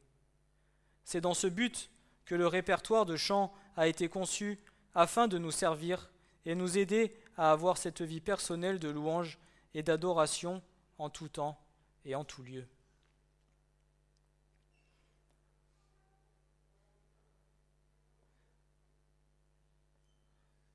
[1.06, 1.90] C'est dans ce but
[2.26, 4.60] que le répertoire de chants a été conçu
[4.94, 6.10] afin de nous servir
[6.46, 9.38] et nous aider à avoir cette vie personnelle de louange
[9.76, 10.64] et d'adoration
[10.98, 11.60] en tout temps
[12.06, 12.66] et en tout lieu.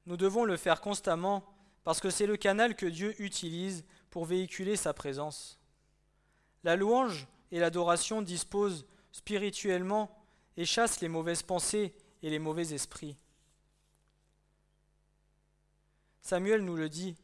[0.05, 1.45] Nous devons le faire constamment
[1.83, 5.59] parce que c'est le canal que Dieu utilise pour véhiculer sa présence.
[6.63, 10.15] La louange et l'adoration disposent spirituellement
[10.59, 13.17] et chassent les mauvaises pensées et les mauvais esprits.
[16.21, 17.17] Samuel nous le dit.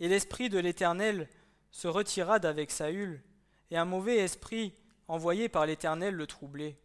[0.00, 1.28] Et l'esprit de l'Éternel
[1.70, 3.22] se retira d'avec Saül,
[3.70, 4.72] et un mauvais esprit
[5.08, 6.78] envoyé par l'Éternel le troublait.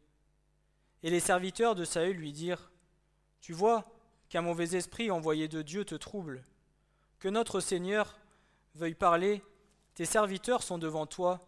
[1.04, 2.72] Et les serviteurs de Saül lui dirent
[3.42, 3.86] Tu vois
[4.30, 6.44] qu'un mauvais esprit envoyé de Dieu te trouble.
[7.20, 8.18] Que notre Seigneur
[8.76, 9.44] veuille parler,
[9.94, 11.40] tes serviteurs sont devant toi,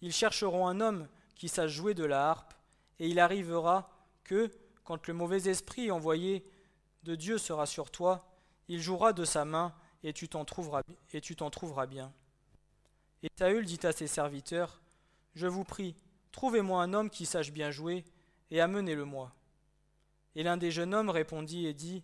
[0.00, 2.54] ils chercheront un homme qui sache jouer de la harpe,
[2.98, 3.90] et il arrivera
[4.24, 4.50] que,
[4.84, 6.44] quand le mauvais esprit envoyé
[7.02, 8.26] de Dieu sera sur toi,
[8.68, 10.82] il jouera de sa main, et tu t'en trouveras,
[11.86, 12.12] bien.
[13.22, 14.80] Et Saül dit à ses serviteurs,
[15.34, 15.94] Je vous prie,
[16.32, 18.04] trouvez-moi un homme qui sache bien jouer,
[18.50, 19.32] et amenez-le-moi.
[20.34, 22.02] Et l'un des jeunes hommes répondit et dit,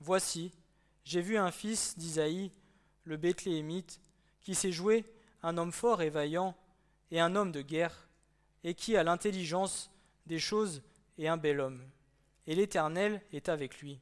[0.00, 0.52] Voici,
[1.04, 2.50] j'ai vu un fils d'Isaïe,
[3.04, 4.00] le Bethléemite,
[4.40, 5.04] qui sait jouer
[5.42, 6.56] un homme fort et vaillant,
[7.10, 8.08] et un homme de guerre,
[8.64, 9.90] et qui a l'intelligence
[10.26, 10.82] des choses
[11.18, 11.82] et un bel homme.
[12.46, 14.00] Et l'Éternel est avec lui.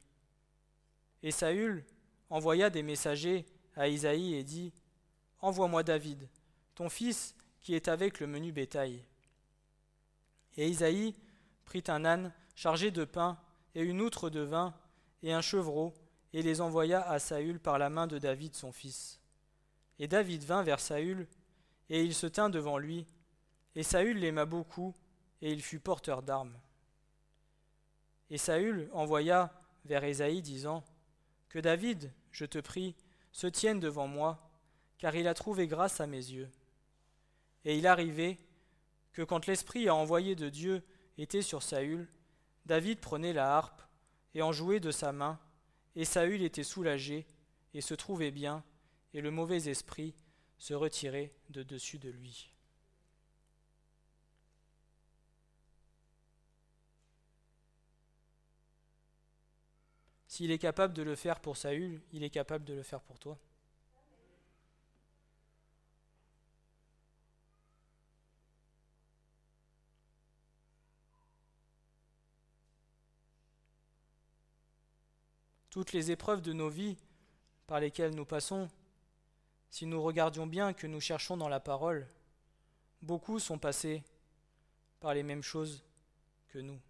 [1.23, 1.83] Et Saül
[2.29, 3.45] envoya des messagers
[3.75, 4.73] à Isaïe et dit
[5.39, 6.27] Envoie-moi David,
[6.75, 9.03] ton fils qui est avec le menu bétail.
[10.57, 11.15] Et Isaïe
[11.65, 13.37] prit un âne chargé de pain
[13.73, 14.73] et une outre de vin
[15.23, 15.93] et un chevreau
[16.33, 19.19] et les envoya à Saül par la main de David son fils.
[19.99, 21.27] Et David vint vers Saül
[21.89, 23.05] et il se tint devant lui
[23.75, 24.93] et Saül l'aima beaucoup
[25.41, 26.57] et il fut porteur d'armes.
[28.29, 29.51] Et Saül envoya
[29.85, 30.83] vers Isaïe disant
[31.55, 32.97] Que David, je te prie,
[33.31, 34.51] se tienne devant moi,
[34.97, 36.49] car il a trouvé grâce à mes yeux.
[37.63, 38.39] Et il arrivait
[39.13, 40.83] que quand l'Esprit a envoyé de Dieu
[41.17, 42.09] était sur Saül,
[42.65, 43.81] David prenait la harpe
[44.33, 45.39] et en jouait de sa main,
[45.95, 47.25] et Saül était soulagé
[47.73, 48.61] et se trouvait bien,
[49.13, 50.13] et le mauvais esprit
[50.57, 52.53] se retirait de dessus de lui.
[60.35, 63.17] S'il est capable de le faire pour Saül, il est capable de le faire pour
[63.19, 63.39] toi.
[75.69, 76.97] toutes les épreuves de nos vies
[77.65, 78.67] par lesquelles nous passons,
[79.69, 82.09] si nous regardions bien que nous cherchons dans la parole,
[83.01, 84.03] beaucoup sont passés
[84.99, 85.81] par les mêmes choses
[86.49, 86.81] que nous.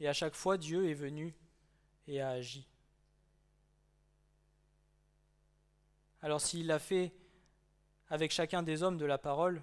[0.00, 1.34] Et à chaque fois, Dieu est venu
[2.06, 2.66] et a agi.
[6.22, 7.12] Alors s'il l'a fait
[8.08, 9.62] avec chacun des hommes de la parole,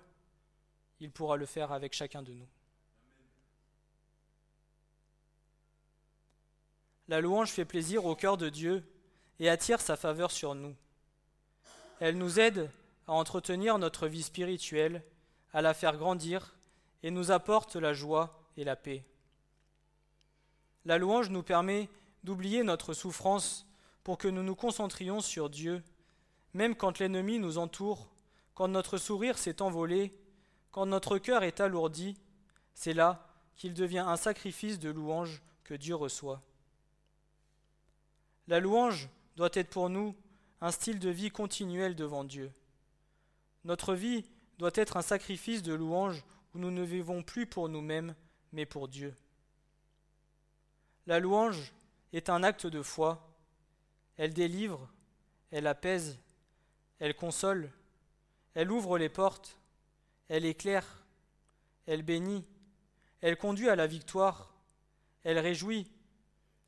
[0.99, 2.47] il pourra le faire avec chacun de nous.
[7.07, 8.83] La louange fait plaisir au cœur de Dieu
[9.39, 10.75] et attire sa faveur sur nous.
[11.99, 12.69] Elle nous aide
[13.07, 15.03] à entretenir notre vie spirituelle,
[15.53, 16.55] à la faire grandir
[17.01, 19.03] et nous apporte la joie et la paix.
[20.85, 21.89] La louange nous permet
[22.23, 23.67] d'oublier notre souffrance
[24.03, 25.83] pour que nous nous concentrions sur Dieu,
[26.53, 28.09] même quand l'ennemi nous entoure,
[28.53, 30.13] quand notre sourire s'est envolé,
[30.71, 32.17] quand notre cœur est alourdi,
[32.73, 36.41] c'est là qu'il devient un sacrifice de louange que Dieu reçoit.
[38.47, 40.15] La louange doit être pour nous
[40.61, 42.51] un style de vie continuel devant Dieu.
[43.63, 44.25] Notre vie
[44.57, 48.15] doit être un sacrifice de louange où nous ne vivons plus pour nous-mêmes,
[48.51, 49.15] mais pour Dieu.
[51.05, 51.73] La louange
[52.13, 53.25] est un acte de foi.
[54.17, 54.89] Elle délivre,
[55.51, 56.19] elle apaise,
[56.99, 57.71] elle console,
[58.53, 59.57] elle ouvre les portes,
[60.27, 61.03] elle éclaire,
[61.85, 62.45] elle bénit,
[63.21, 64.53] elle conduit à la victoire,
[65.23, 65.89] elle réjouit,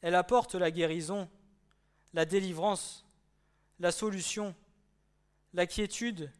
[0.02, 1.30] elle apporte la guérison,
[2.14, 3.06] la délivrance,
[3.80, 4.56] la solution,
[5.54, 6.32] la quiétude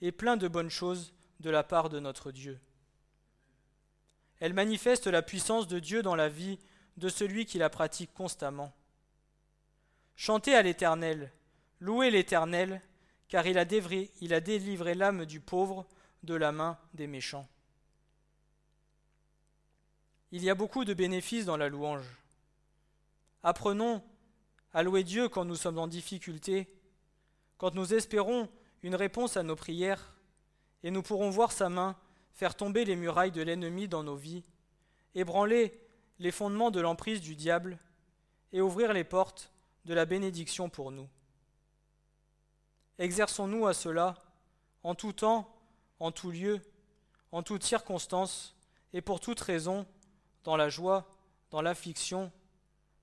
[0.00, 2.60] et plein de bonnes choses de la part de notre Dieu.
[4.40, 6.58] Elle manifeste la puissance de Dieu dans la vie
[7.02, 8.72] de celui qui la pratique constamment.
[10.14, 11.32] Chantez à l'Éternel,
[11.80, 12.80] louez l'Éternel,
[13.28, 15.84] car il a, délivré, l'âme du pauvre
[16.22, 17.48] de la main des méchants.
[20.30, 22.06] Il y a beaucoup de bénéfices dans la louange.
[23.42, 24.00] Apprenons
[24.72, 26.72] à louer Dieu quand nous sommes en difficulté,
[27.58, 28.48] quand nous espérons
[28.84, 30.14] une réponse à nos prières,
[30.84, 31.96] et nous pourrons voir sa main
[32.32, 34.44] faire tomber les murailles de l'ennemi dans nos vies,
[35.16, 35.81] ébranler
[36.22, 37.78] les fondements de l'emprise du diable,
[38.52, 39.50] et ouvrir les portes
[39.86, 41.08] de la bénédiction pour nous.
[42.98, 44.14] Exerçons-nous à cela
[44.84, 45.52] en tout temps,
[45.98, 46.60] en tout lieu,
[47.32, 48.54] en toutes circonstances,
[48.92, 49.84] et pour toute raison,
[50.44, 51.08] dans la joie,
[51.50, 52.30] dans l'affliction,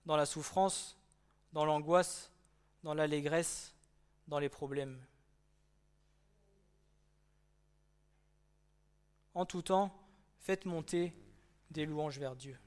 [0.05, 0.97] dans la souffrance,
[1.51, 2.31] dans l'angoisse,
[2.83, 3.75] dans l'allégresse,
[4.29, 4.97] dans les problèmes.
[9.33, 9.93] En tout temps,
[10.39, 11.13] faites monter
[11.69, 12.57] des louanges vers Dieu.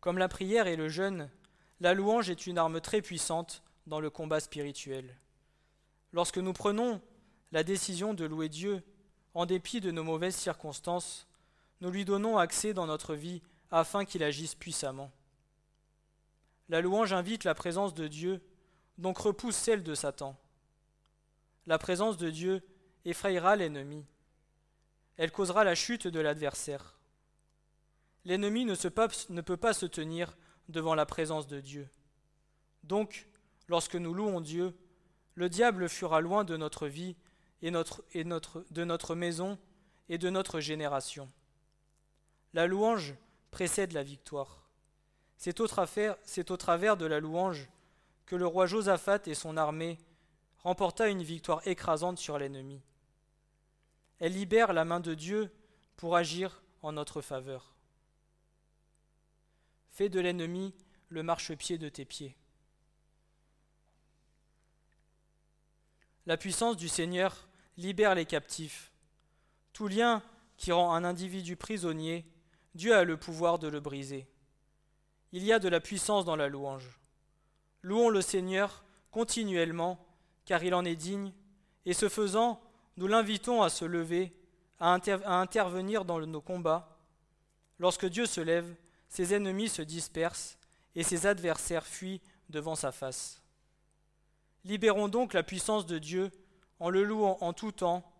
[0.00, 1.28] Comme la prière et le jeûne,
[1.80, 5.16] la louange est une arme très puissante dans le combat spirituel.
[6.12, 7.00] Lorsque nous prenons
[7.52, 8.82] la décision de louer Dieu,
[9.34, 11.26] en dépit de nos mauvaises circonstances,
[11.80, 15.10] nous lui donnons accès dans notre vie afin qu'il agisse puissamment.
[16.68, 18.40] La louange invite la présence de Dieu,
[18.98, 20.36] donc repousse celle de Satan.
[21.66, 22.62] La présence de Dieu
[23.04, 24.04] effrayera l'ennemi.
[25.16, 26.99] Elle causera la chute de l'adversaire.
[28.24, 28.74] L'ennemi ne,
[29.40, 30.36] peut pas se tenir
[30.68, 31.88] devant la présence de Dieu.
[32.84, 33.26] Donc,
[33.68, 34.74] lorsque nous louons Dieu,
[35.34, 37.16] le diable fuira loin de notre vie
[37.62, 39.58] et, de notre maison
[40.08, 41.30] et de notre génération.
[42.52, 43.14] La louange
[43.50, 44.68] précède la victoire.
[45.36, 46.16] C'est travers,
[46.50, 47.68] au travers de la louange
[48.26, 49.98] que le roi Josaphat et son armée
[50.58, 52.82] remporta une victoire écrasante sur l'ennemi.
[54.18, 55.50] Elle libère la main de Dieu
[55.96, 57.74] pour agir en notre faveur.
[60.00, 60.72] Fais de l'ennemi
[61.10, 62.34] le marchepied de tes pieds.
[66.24, 67.46] La puissance du Seigneur
[67.76, 68.92] libère les captifs.
[69.74, 70.22] Tout lien
[70.56, 72.24] qui rend un individu prisonnier,
[72.74, 74.26] Dieu a le pouvoir de le briser.
[75.32, 76.98] Il y a de la puissance dans la louange.
[77.82, 80.02] Louons le Seigneur continuellement,
[80.46, 81.34] car il en est digne,
[81.84, 82.62] et ce faisant,
[82.96, 84.32] nous l'invitons à se lever,
[84.78, 86.96] à, à, intervenir dans nos combats.
[87.78, 88.74] Lorsque Dieu se lève,
[89.10, 90.56] ses ennemis se dispersent,
[90.94, 93.42] et ses adversaires fuient devant sa face.
[94.64, 96.30] Libérons donc la puissance de Dieu
[96.78, 98.10] en le louant en tout temps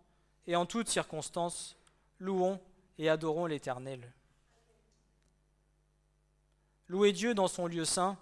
[0.47, 1.77] et en toutes circonstances,
[2.19, 2.59] louons
[2.97, 4.13] et adorons l'Éternel.
[6.87, 8.17] Louez Dieu dans son lieu saint,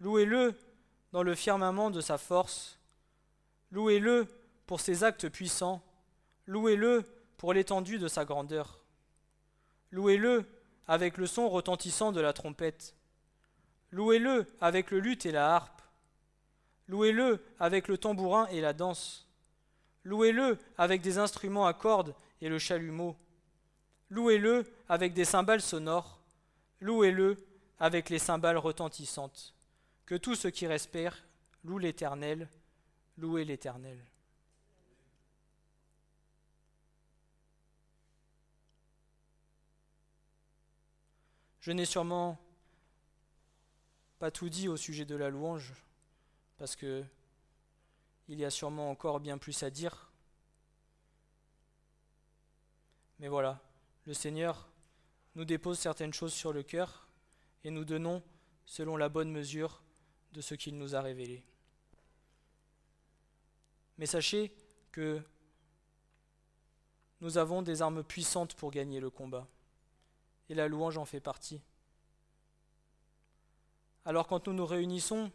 [0.00, 0.58] louez-le
[1.12, 2.80] dans le firmament de sa force,
[3.70, 4.26] louez-le
[4.66, 5.82] pour ses actes puissants,
[6.46, 7.04] louez-le
[7.36, 8.80] pour l'étendue de sa grandeur,
[9.92, 10.44] louez-le
[10.86, 12.94] avec le son retentissant de la trompette,
[13.90, 15.74] louez-le avec le luth et la harpe,
[16.88, 19.26] Louez-le avec le tambourin et la danse.
[20.04, 23.16] Louez-le avec des instruments à cordes et le chalumeau.
[24.10, 26.20] Louez-le avec des cymbales sonores.
[26.80, 27.36] Louez-le
[27.78, 29.54] avec les cymbales retentissantes.
[30.04, 31.24] Que tout ce qui respire
[31.64, 32.48] loue l'Éternel.
[33.16, 33.98] Louez l'Éternel.
[41.64, 42.38] Je n'ai sûrement
[44.18, 45.72] pas tout dit au sujet de la louange
[46.58, 47.02] parce que
[48.28, 50.12] il y a sûrement encore bien plus à dire.
[53.18, 53.62] Mais voilà,
[54.04, 54.68] le Seigneur
[55.36, 57.08] nous dépose certaines choses sur le cœur
[57.64, 58.22] et nous donnons
[58.66, 59.82] selon la bonne mesure
[60.34, 61.46] de ce qu'il nous a révélé.
[63.96, 64.54] Mais sachez
[64.92, 65.22] que
[67.22, 69.48] nous avons des armes puissantes pour gagner le combat,
[70.48, 71.60] et la louange en fait partie.
[74.04, 75.32] Alors quand nous nous réunissons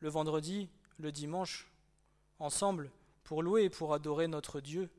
[0.00, 0.68] le vendredi,
[0.98, 1.70] le dimanche,
[2.40, 2.90] ensemble,
[3.22, 4.90] pour louer et pour adorer notre Dieu.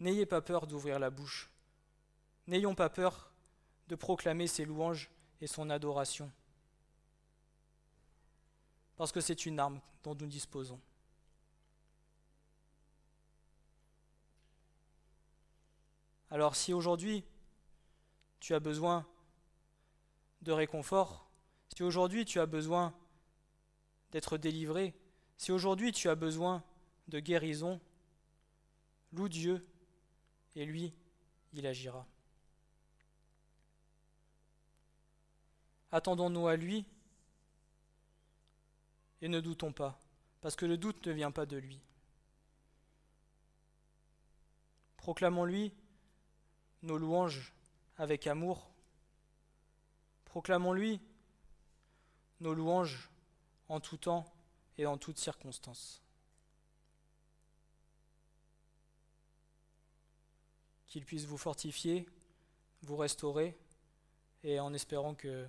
[0.00, 1.50] N'ayez pas peur d'ouvrir la bouche.
[2.46, 3.30] N'ayons pas peur
[3.88, 5.10] de proclamer ses louanges
[5.40, 6.32] et son adoration.
[8.96, 10.80] Parce que c'est une arme dont nous disposons.
[16.32, 17.24] Alors si aujourd'hui
[18.40, 19.06] tu as besoin
[20.40, 21.30] de réconfort,
[21.76, 22.92] si aujourd'hui tu as besoin
[24.10, 24.94] d'être délivré,
[25.36, 26.64] si aujourd'hui tu as besoin
[27.06, 27.80] de guérison,
[29.12, 29.64] loue Dieu
[30.56, 30.92] et lui,
[31.52, 32.08] il agira.
[35.92, 36.86] attendons-nous à lui
[39.20, 40.00] et ne doutons pas,
[40.40, 41.78] parce que le doute ne vient pas de lui.
[44.96, 45.74] Proclamons-lui
[46.82, 47.52] nos louanges
[47.96, 48.70] avec amour.
[50.24, 51.00] Proclamons-lui
[52.40, 53.10] nos louanges
[53.68, 54.24] en tout temps
[54.78, 56.02] et en toutes circonstances.
[60.86, 62.06] Qu'il puisse vous fortifier,
[62.82, 63.56] vous restaurer,
[64.42, 65.48] et en espérant que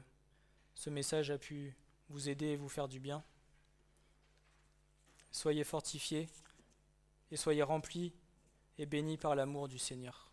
[0.76, 1.76] ce message a pu
[2.10, 3.24] vous aider et vous faire du bien.
[5.32, 6.30] Soyez fortifiés
[7.32, 8.14] et soyez remplis
[8.78, 10.33] et bénis par l'amour du Seigneur.